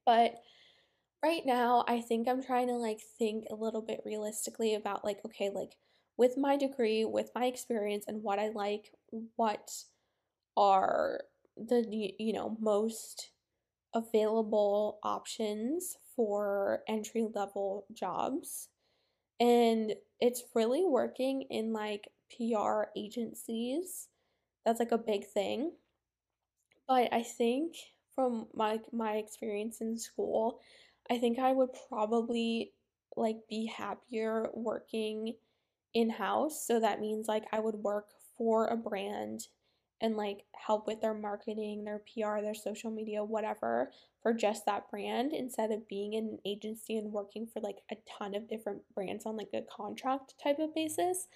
But 0.06 0.36
right 1.24 1.46
now 1.46 1.84
I 1.88 2.02
think 2.02 2.28
I'm 2.28 2.44
trying 2.44 2.68
to 2.68 2.74
like 2.76 3.00
think 3.20 3.46
a 3.50 3.56
little 3.56 3.82
bit 3.82 4.02
realistically 4.06 4.76
about 4.76 5.06
like 5.06 5.20
okay, 5.26 5.50
like 5.50 5.76
with 6.18 6.38
my 6.38 6.58
degree, 6.58 7.06
with 7.06 7.32
my 7.36 7.46
experience 7.46 8.06
and 8.08 8.24
what 8.24 8.40
I 8.40 8.50
like, 8.50 8.92
what 9.36 9.72
are 10.58 11.22
the 11.58 12.14
you 12.20 12.34
know 12.34 12.58
most 12.60 13.32
available 13.96 15.00
options 15.04 15.98
for 16.16 16.82
entry 16.88 17.28
level 17.34 17.86
jobs. 17.94 18.70
And 19.40 19.96
it's 20.22 20.44
really 20.56 20.86
working 20.86 21.44
in 21.50 21.74
like 21.74 22.10
PR 22.38 22.92
agencies. 22.98 24.10
That's 24.66 24.80
like 24.80 24.92
a 24.94 24.98
big 24.98 25.26
thing. 25.28 25.74
But 26.88 27.12
I 27.12 27.24
think 27.24 27.76
from 28.14 28.48
my 28.54 28.80
my 28.92 29.16
experience 29.16 29.82
in 29.82 29.98
school, 29.98 30.60
I 31.12 31.18
think 31.18 31.40
I 31.40 31.52
would 31.52 31.72
probably 31.90 32.72
like 33.18 33.40
be 33.50 33.66
happier 33.66 34.50
working 34.54 35.36
in 35.94 36.10
house. 36.10 36.66
So 36.66 36.80
that 36.80 37.02
means 37.02 37.28
like 37.28 37.44
I 37.52 37.60
would 37.60 37.76
work 37.76 38.08
for 38.38 38.68
a 38.68 38.78
brand 38.78 39.48
and 40.00 40.16
like 40.16 40.46
help 40.54 40.88
with 40.88 41.02
their 41.02 41.14
marketing, 41.14 41.84
their 41.84 42.00
PR, 42.00 42.42
their 42.42 42.54
social 42.54 42.92
media, 42.92 43.26
whatever 43.26 43.92
for 44.24 44.34
just 44.34 44.66
that 44.66 44.90
brand 44.90 45.34
instead 45.34 45.70
of 45.70 45.86
being 45.90 46.14
in 46.14 46.26
an 46.26 46.38
agency 46.46 46.96
and 46.96 47.12
working 47.12 47.46
for 47.46 47.60
like 47.60 47.80
a 47.92 47.98
ton 48.18 48.34
of 48.34 48.48
different 48.48 48.82
brands 48.96 49.26
on 49.26 49.36
like 49.36 49.50
a 49.54 49.64
contract 49.76 50.36
type 50.42 50.60
of 50.60 50.74
basis. 50.74 51.28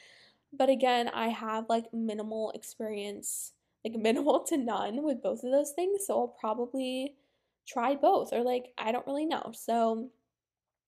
But 0.58 0.70
again, 0.70 1.10
I 1.10 1.28
have 1.28 1.66
like 1.68 1.94
minimal 1.94 2.52
experience, 2.56 3.52
like 3.84 3.96
minimal 4.00 4.46
to 4.46 4.56
none 4.56 5.04
with 5.04 5.22
both 5.22 5.44
of 5.44 5.52
those 5.52 5.74
things. 5.76 6.06
So 6.08 6.18
I'll 6.18 6.36
probably 6.40 7.16
try 7.68 7.96
both 7.96 8.34
or 8.34 8.42
like 8.42 8.68
I 8.78 8.92
don't 8.92 9.08
really 9.08 9.26
know. 9.26 9.52
So 9.54 10.10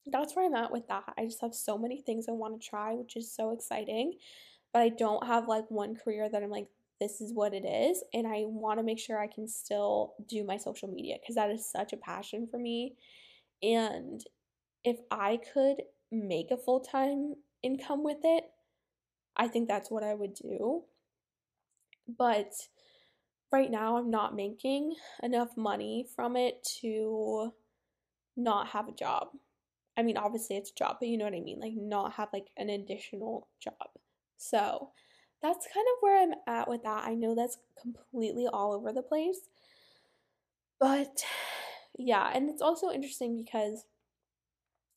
that's 0.05 0.35
where 0.35 0.45
I'm 0.45 0.55
at 0.55 0.71
with 0.71 0.87
that. 0.87 1.13
I 1.17 1.25
just 1.25 1.41
have 1.41 1.53
so 1.53 1.77
many 1.77 2.01
things 2.01 2.27
I 2.27 2.33
want 2.33 2.59
to 2.59 2.67
try, 2.67 2.93
which 2.93 3.15
is 3.15 3.31
so 3.31 3.51
exciting. 3.51 4.13
But 4.73 4.81
I 4.81 4.89
don't 4.89 5.25
have 5.25 5.47
like 5.47 5.69
one 5.69 5.95
career 5.95 6.29
that 6.29 6.43
I'm 6.43 6.49
like, 6.49 6.67
this 6.99 7.21
is 7.21 7.33
what 7.33 7.53
it 7.53 7.65
is. 7.65 8.03
And 8.13 8.27
I 8.27 8.43
want 8.45 8.79
to 8.79 8.83
make 8.83 8.99
sure 8.99 9.19
I 9.19 9.27
can 9.27 9.47
still 9.47 10.13
do 10.27 10.43
my 10.43 10.57
social 10.57 10.89
media 10.89 11.17
because 11.19 11.35
that 11.35 11.51
is 11.51 11.69
such 11.69 11.93
a 11.93 11.97
passion 11.97 12.47
for 12.49 12.57
me. 12.57 12.95
And 13.61 14.23
if 14.83 14.97
I 15.11 15.39
could 15.53 15.83
make 16.11 16.51
a 16.51 16.57
full 16.57 16.79
time 16.79 17.35
income 17.63 18.03
with 18.03 18.19
it, 18.23 18.45
I 19.35 19.47
think 19.47 19.67
that's 19.67 19.91
what 19.91 20.03
I 20.03 20.13
would 20.13 20.33
do. 20.33 20.83
But 22.17 22.53
right 23.51 23.71
now, 23.71 23.97
I'm 23.97 24.09
not 24.09 24.35
making 24.35 24.95
enough 25.23 25.55
money 25.57 26.07
from 26.15 26.35
it 26.35 26.67
to 26.81 27.53
not 28.35 28.67
have 28.67 28.87
a 28.87 28.93
job. 28.93 29.29
I 29.97 30.03
mean, 30.03 30.17
obviously 30.17 30.57
it's 30.57 30.71
a 30.71 30.75
job, 30.75 30.97
but 30.99 31.09
you 31.09 31.17
know 31.17 31.25
what 31.25 31.33
I 31.33 31.39
mean? 31.39 31.59
Like, 31.59 31.73
not 31.75 32.13
have 32.13 32.29
like 32.33 32.47
an 32.57 32.69
additional 32.69 33.47
job. 33.59 33.89
So, 34.37 34.91
that's 35.41 35.67
kind 35.73 35.85
of 35.85 36.01
where 36.01 36.21
I'm 36.21 36.33
at 36.47 36.67
with 36.67 36.83
that. 36.83 37.03
I 37.05 37.13
know 37.13 37.35
that's 37.35 37.57
completely 37.79 38.47
all 38.47 38.73
over 38.73 38.91
the 38.91 39.03
place. 39.03 39.41
But 40.79 41.23
yeah, 41.97 42.31
and 42.33 42.49
it's 42.49 42.61
also 42.61 42.91
interesting 42.91 43.35
because 43.35 43.85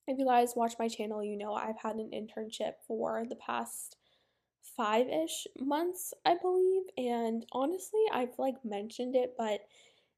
if 0.06 0.18
you 0.18 0.26
guys 0.26 0.54
watch 0.56 0.74
my 0.78 0.88
channel, 0.88 1.22
you 1.22 1.36
know 1.36 1.54
I've 1.54 1.78
had 1.82 1.96
an 1.96 2.10
internship 2.14 2.72
for 2.86 3.24
the 3.28 3.36
past 3.36 3.96
five 4.80 5.08
ish 5.08 5.46
months, 5.60 6.14
I 6.24 6.36
believe. 6.40 6.84
And 6.96 7.44
honestly, 7.52 8.00
I've 8.12 8.38
like 8.38 8.64
mentioned 8.64 9.14
it, 9.14 9.34
but 9.36 9.60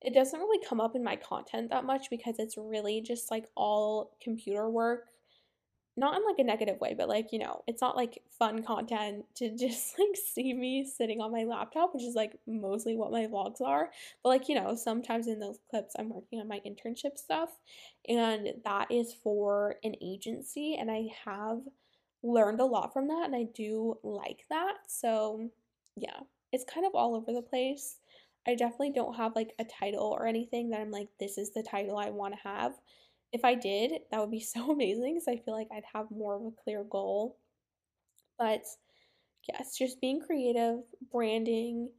it 0.00 0.14
doesn't 0.14 0.38
really 0.38 0.64
come 0.64 0.80
up 0.80 0.94
in 0.94 1.02
my 1.02 1.16
content 1.16 1.70
that 1.70 1.84
much 1.84 2.10
because 2.10 2.36
it's 2.38 2.56
really 2.56 3.00
just 3.00 3.28
like 3.28 3.46
all 3.56 4.16
computer 4.22 4.70
work 4.70 5.06
not 5.96 6.16
in 6.16 6.24
like 6.24 6.38
a 6.38 6.44
negative 6.44 6.80
way, 6.80 6.94
but 6.96 7.08
like, 7.08 7.32
you 7.32 7.38
know, 7.38 7.62
it's 7.66 7.82
not 7.82 7.96
like 7.96 8.22
fun 8.38 8.62
content 8.62 9.26
to 9.34 9.50
just 9.58 9.98
like 9.98 10.16
see 10.32 10.54
me 10.54 10.86
sitting 10.86 11.20
on 11.20 11.32
my 11.32 11.44
laptop, 11.44 11.94
which 11.94 12.04
is 12.04 12.14
like 12.14 12.38
mostly 12.46 12.96
what 12.96 13.12
my 13.12 13.26
vlogs 13.26 13.60
are. 13.60 13.90
But 14.22 14.30
like, 14.30 14.48
you 14.48 14.54
know, 14.54 14.74
sometimes 14.74 15.26
in 15.26 15.38
those 15.38 15.58
clips 15.70 15.94
I'm 15.98 16.08
working 16.08 16.40
on 16.40 16.48
my 16.48 16.60
internship 16.66 17.18
stuff 17.18 17.50
and 18.08 18.48
that 18.64 18.90
is 18.90 19.14
for 19.22 19.76
an 19.84 19.94
agency 20.00 20.76
and 20.80 20.90
I 20.90 21.08
have 21.24 21.58
learned 22.22 22.60
a 22.60 22.64
lot 22.64 22.92
from 22.92 23.08
that 23.08 23.26
and 23.26 23.36
I 23.36 23.46
do 23.54 23.98
like 24.02 24.44
that. 24.50 24.74
So, 24.86 25.48
yeah, 25.96 26.20
it's 26.52 26.64
kind 26.64 26.86
of 26.86 26.94
all 26.94 27.14
over 27.14 27.32
the 27.32 27.42
place. 27.42 27.96
I 28.46 28.54
definitely 28.54 28.92
don't 28.92 29.16
have 29.16 29.36
like 29.36 29.52
a 29.58 29.64
title 29.64 30.06
or 30.06 30.26
anything 30.26 30.70
that 30.70 30.80
I'm 30.80 30.90
like 30.90 31.08
this 31.20 31.38
is 31.38 31.52
the 31.52 31.62
title 31.62 31.96
I 31.96 32.10
want 32.10 32.34
to 32.34 32.48
have 32.48 32.74
if 33.32 33.44
I 33.44 33.54
did, 33.54 33.92
that 34.10 34.20
would 34.20 34.30
be 34.30 34.40
so 34.40 34.70
amazing 34.70 35.14
because 35.14 35.28
I 35.28 35.42
feel 35.42 35.54
like 35.54 35.68
I'd 35.72 35.84
have 35.92 36.10
more 36.10 36.36
of 36.36 36.42
a 36.42 36.62
clear 36.62 36.84
goal. 36.84 37.38
But 38.38 38.64
yes, 39.48 39.76
just 39.76 40.00
being 40.00 40.20
creative, 40.20 40.80
branding, 41.10 41.90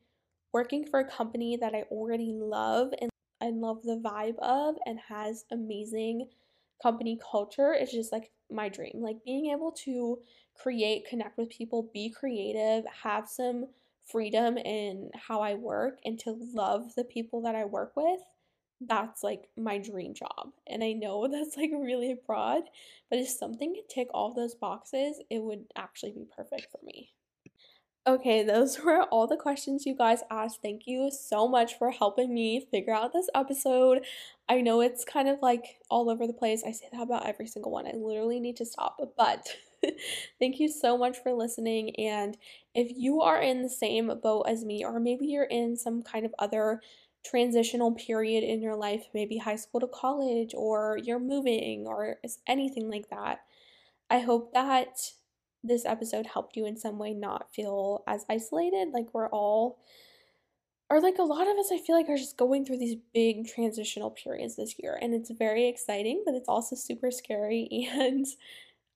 working 0.53 0.85
for 0.85 0.99
a 0.99 1.09
company 1.09 1.57
that 1.57 1.73
I 1.73 1.83
already 1.91 2.33
love 2.33 2.93
and 3.01 3.09
I 3.41 3.49
love 3.49 3.83
the 3.83 4.01
vibe 4.03 4.37
of 4.39 4.75
and 4.85 4.99
has 5.09 5.45
amazing 5.51 6.29
company 6.81 7.19
culture 7.31 7.73
is 7.73 7.91
just 7.91 8.11
like 8.11 8.31
my 8.53 8.69
dream. 8.69 8.95
Like 8.95 9.23
being 9.25 9.51
able 9.51 9.71
to 9.83 10.19
create, 10.55 11.07
connect 11.07 11.37
with 11.37 11.49
people, 11.49 11.89
be 11.93 12.09
creative, 12.09 12.85
have 13.03 13.27
some 13.27 13.67
freedom 14.05 14.57
in 14.57 15.09
how 15.15 15.41
I 15.41 15.55
work, 15.55 15.99
and 16.05 16.19
to 16.19 16.37
love 16.53 16.95
the 16.95 17.05
people 17.05 17.41
that 17.43 17.55
I 17.55 17.65
work 17.65 17.93
with 17.95 18.19
that's 18.87 19.23
like 19.23 19.49
my 19.57 19.77
dream 19.77 20.13
job. 20.13 20.51
And 20.67 20.83
I 20.83 20.93
know 20.93 21.27
that's 21.31 21.57
like 21.57 21.71
really 21.73 22.15
broad, 22.25 22.63
but 23.09 23.19
if 23.19 23.29
something 23.29 23.73
could 23.75 23.89
tick 23.89 24.07
all 24.13 24.33
those 24.33 24.55
boxes, 24.55 25.21
it 25.29 25.41
would 25.41 25.65
actually 25.75 26.11
be 26.11 26.27
perfect 26.35 26.67
for 26.71 26.79
me. 26.83 27.11
Okay, 28.05 28.43
those 28.43 28.79
were 28.83 29.03
all 29.03 29.27
the 29.27 29.37
questions 29.37 29.85
you 29.85 29.95
guys 29.95 30.19
asked. 30.29 30.61
Thank 30.61 30.87
you 30.87 31.09
so 31.11 31.47
much 31.47 31.77
for 31.77 31.91
helping 31.91 32.33
me 32.33 32.67
figure 32.69 32.93
out 32.93 33.13
this 33.13 33.29
episode. 33.33 34.01
I 34.49 34.61
know 34.61 34.81
it's 34.81 35.05
kind 35.05 35.29
of 35.29 35.39
like 35.41 35.77
all 35.89 36.09
over 36.09 36.27
the 36.27 36.33
place. 36.33 36.63
I 36.65 36.71
say 36.71 36.87
that 36.91 37.01
about 37.01 37.25
every 37.25 37.47
single 37.47 37.71
one. 37.71 37.87
I 37.87 37.93
literally 37.95 38.39
need 38.39 38.57
to 38.57 38.65
stop. 38.65 38.97
But 39.17 39.47
thank 40.39 40.59
you 40.59 40.67
so 40.67 40.97
much 40.97 41.17
for 41.23 41.33
listening. 41.33 41.95
And 41.95 42.37
if 42.75 42.91
you 42.95 43.21
are 43.21 43.41
in 43.41 43.61
the 43.61 43.69
same 43.69 44.11
boat 44.21 44.43
as 44.49 44.65
me, 44.65 44.83
or 44.83 44.99
maybe 44.99 45.27
you're 45.27 45.43
in 45.45 45.77
some 45.77 46.03
kind 46.03 46.25
of 46.25 46.35
other 46.39 46.81
transitional 47.25 47.93
period 47.93 48.43
in 48.43 48.61
your 48.61 48.75
life, 48.75 49.05
maybe 49.13 49.37
high 49.37 49.55
school 49.55 49.79
to 49.79 49.87
college, 49.87 50.53
or 50.53 50.99
you're 51.01 51.19
moving, 51.19 51.87
or 51.87 52.17
anything 52.47 52.89
like 52.89 53.09
that. 53.09 53.39
I 54.09 54.19
hope 54.19 54.53
that 54.53 55.13
this 55.63 55.85
episode 55.85 56.27
helped 56.27 56.55
you 56.55 56.65
in 56.65 56.77
some 56.77 56.97
way 56.97 57.13
not 57.13 57.53
feel 57.53 58.03
as 58.07 58.25
isolated. 58.29 58.89
Like 58.93 59.13
we're 59.13 59.29
all, 59.29 59.79
or 60.89 61.01
like 61.01 61.17
a 61.17 61.23
lot 61.23 61.47
of 61.47 61.57
us, 61.57 61.71
I 61.71 61.77
feel 61.77 61.95
like 61.95 62.09
are 62.09 62.17
just 62.17 62.37
going 62.37 62.65
through 62.65 62.79
these 62.79 62.97
big 63.13 63.47
transitional 63.47 64.11
periods 64.11 64.55
this 64.55 64.75
year. 64.77 64.97
And 65.01 65.13
it's 65.13 65.31
very 65.31 65.67
exciting, 65.67 66.23
but 66.25 66.35
it's 66.35 66.49
also 66.49 66.75
super 66.75 67.11
scary. 67.11 67.67
And 67.93 68.25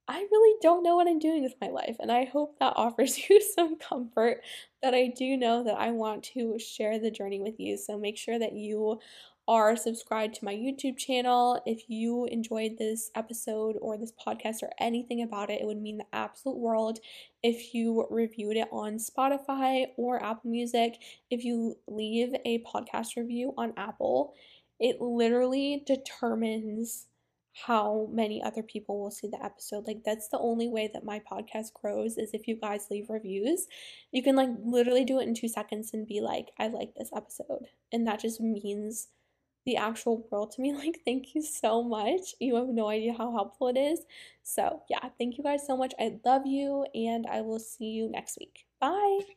I 0.10 0.25
really 0.32 0.58
don't 0.62 0.84
know 0.84 0.95
what 0.95 1.08
I'm 1.08 1.19
doing 1.19 1.43
with 1.43 1.56
my 1.60 1.67
life. 1.67 1.97
And 1.99 2.12
I 2.12 2.25
hope 2.25 2.60
that 2.60 2.73
offers 2.77 3.17
you 3.30 3.41
some 3.41 3.77
comfort 3.77 4.41
that 4.82 4.93
I 4.93 5.08
do 5.08 5.36
know 5.36 5.63
that 5.63 5.77
I 5.77 5.91
want 5.91 6.23
to 6.36 6.58
share 6.60 6.99
the 6.99 7.12
journey 7.12 7.41
with 7.41 7.60
you. 7.60 7.77
So 7.77 7.97
make 7.97 8.17
sure 8.17 8.39
that 8.39 8.53
you 8.53 8.99
are 9.47 9.77
subscribed 9.77 10.36
to 10.36 10.45
my 10.45 10.53
YouTube 10.53 10.97
channel. 10.97 11.62
If 11.65 11.89
you 11.89 12.25
enjoyed 12.25 12.77
this 12.77 13.10
episode 13.15 13.77
or 13.81 13.97
this 13.97 14.12
podcast 14.12 14.62
or 14.62 14.71
anything 14.79 15.21
about 15.21 15.49
it, 15.49 15.62
it 15.62 15.65
would 15.65 15.81
mean 15.81 15.99
the 15.99 16.05
absolute 16.12 16.57
world 16.57 16.99
if 17.41 17.73
you 17.73 18.05
reviewed 18.10 18.57
it 18.57 18.67
on 18.71 18.97
Spotify 18.97 19.88
or 19.95 20.21
Apple 20.21 20.51
Music. 20.51 20.97
If 21.31 21.45
you 21.45 21.77
leave 21.88 22.33
a 22.43 22.63
podcast 22.63 23.15
review 23.15 23.53
on 23.57 23.73
Apple, 23.77 24.33
it 24.79 24.99
literally 24.99 25.83
determines 25.86 27.05
how 27.65 28.07
many 28.12 28.43
other 28.43 28.62
people 28.62 28.99
will 28.99 29.10
see 29.10 29.27
the 29.27 29.43
episode. 29.43 29.88
Like 29.88 30.03
that's 30.05 30.27
the 30.27 30.38
only 30.38 30.67
way 30.67 30.89
that 30.93 31.03
my 31.03 31.19
podcast 31.19 31.73
grows 31.73 32.17
is 32.17 32.31
if 32.33 32.47
you 32.47 32.55
guys 32.55 32.88
leave 32.91 33.10
reviews. 33.10 33.67
You 34.12 34.21
can 34.21 34.36
like 34.36 34.49
literally 34.63 35.05
do 35.05 35.19
it 35.19 35.27
in 35.27 35.33
2 35.33 35.47
seconds 35.47 35.91
and 35.93 36.05
be 36.05 36.21
like, 36.21 36.51
"I 36.60 36.67
like 36.67 36.93
this 36.95 37.10
episode." 37.15 37.69
And 37.91 38.05
that 38.05 38.19
just 38.19 38.39
means 38.39 39.07
the 39.67 39.77
actual 39.77 40.27
world 40.32 40.53
to 40.53 40.62
me. 40.62 40.73
Like, 40.84 41.01
thank 41.06 41.36
you 41.36 41.43
so 41.43 41.84
much. 41.84 42.36
You 42.41 42.56
have 42.58 42.69
no 42.69 42.89
idea 42.89 43.13
how 43.13 43.32
helpful 43.34 43.69
it 43.69 43.77
is. 43.77 44.01
So, 44.43 44.84
yeah, 44.89 45.10
thank 45.19 45.38
you 45.38 45.45
guys 45.45 45.67
so 45.67 45.77
much. 45.77 45.93
I 45.99 46.19
love 46.25 46.47
you 46.47 46.88
and 46.95 47.27
I 47.27 47.41
will 47.41 47.60
see 47.60 47.86
you 47.91 48.10
next 48.10 48.39
week. 48.39 48.65
Bye. 48.82 49.37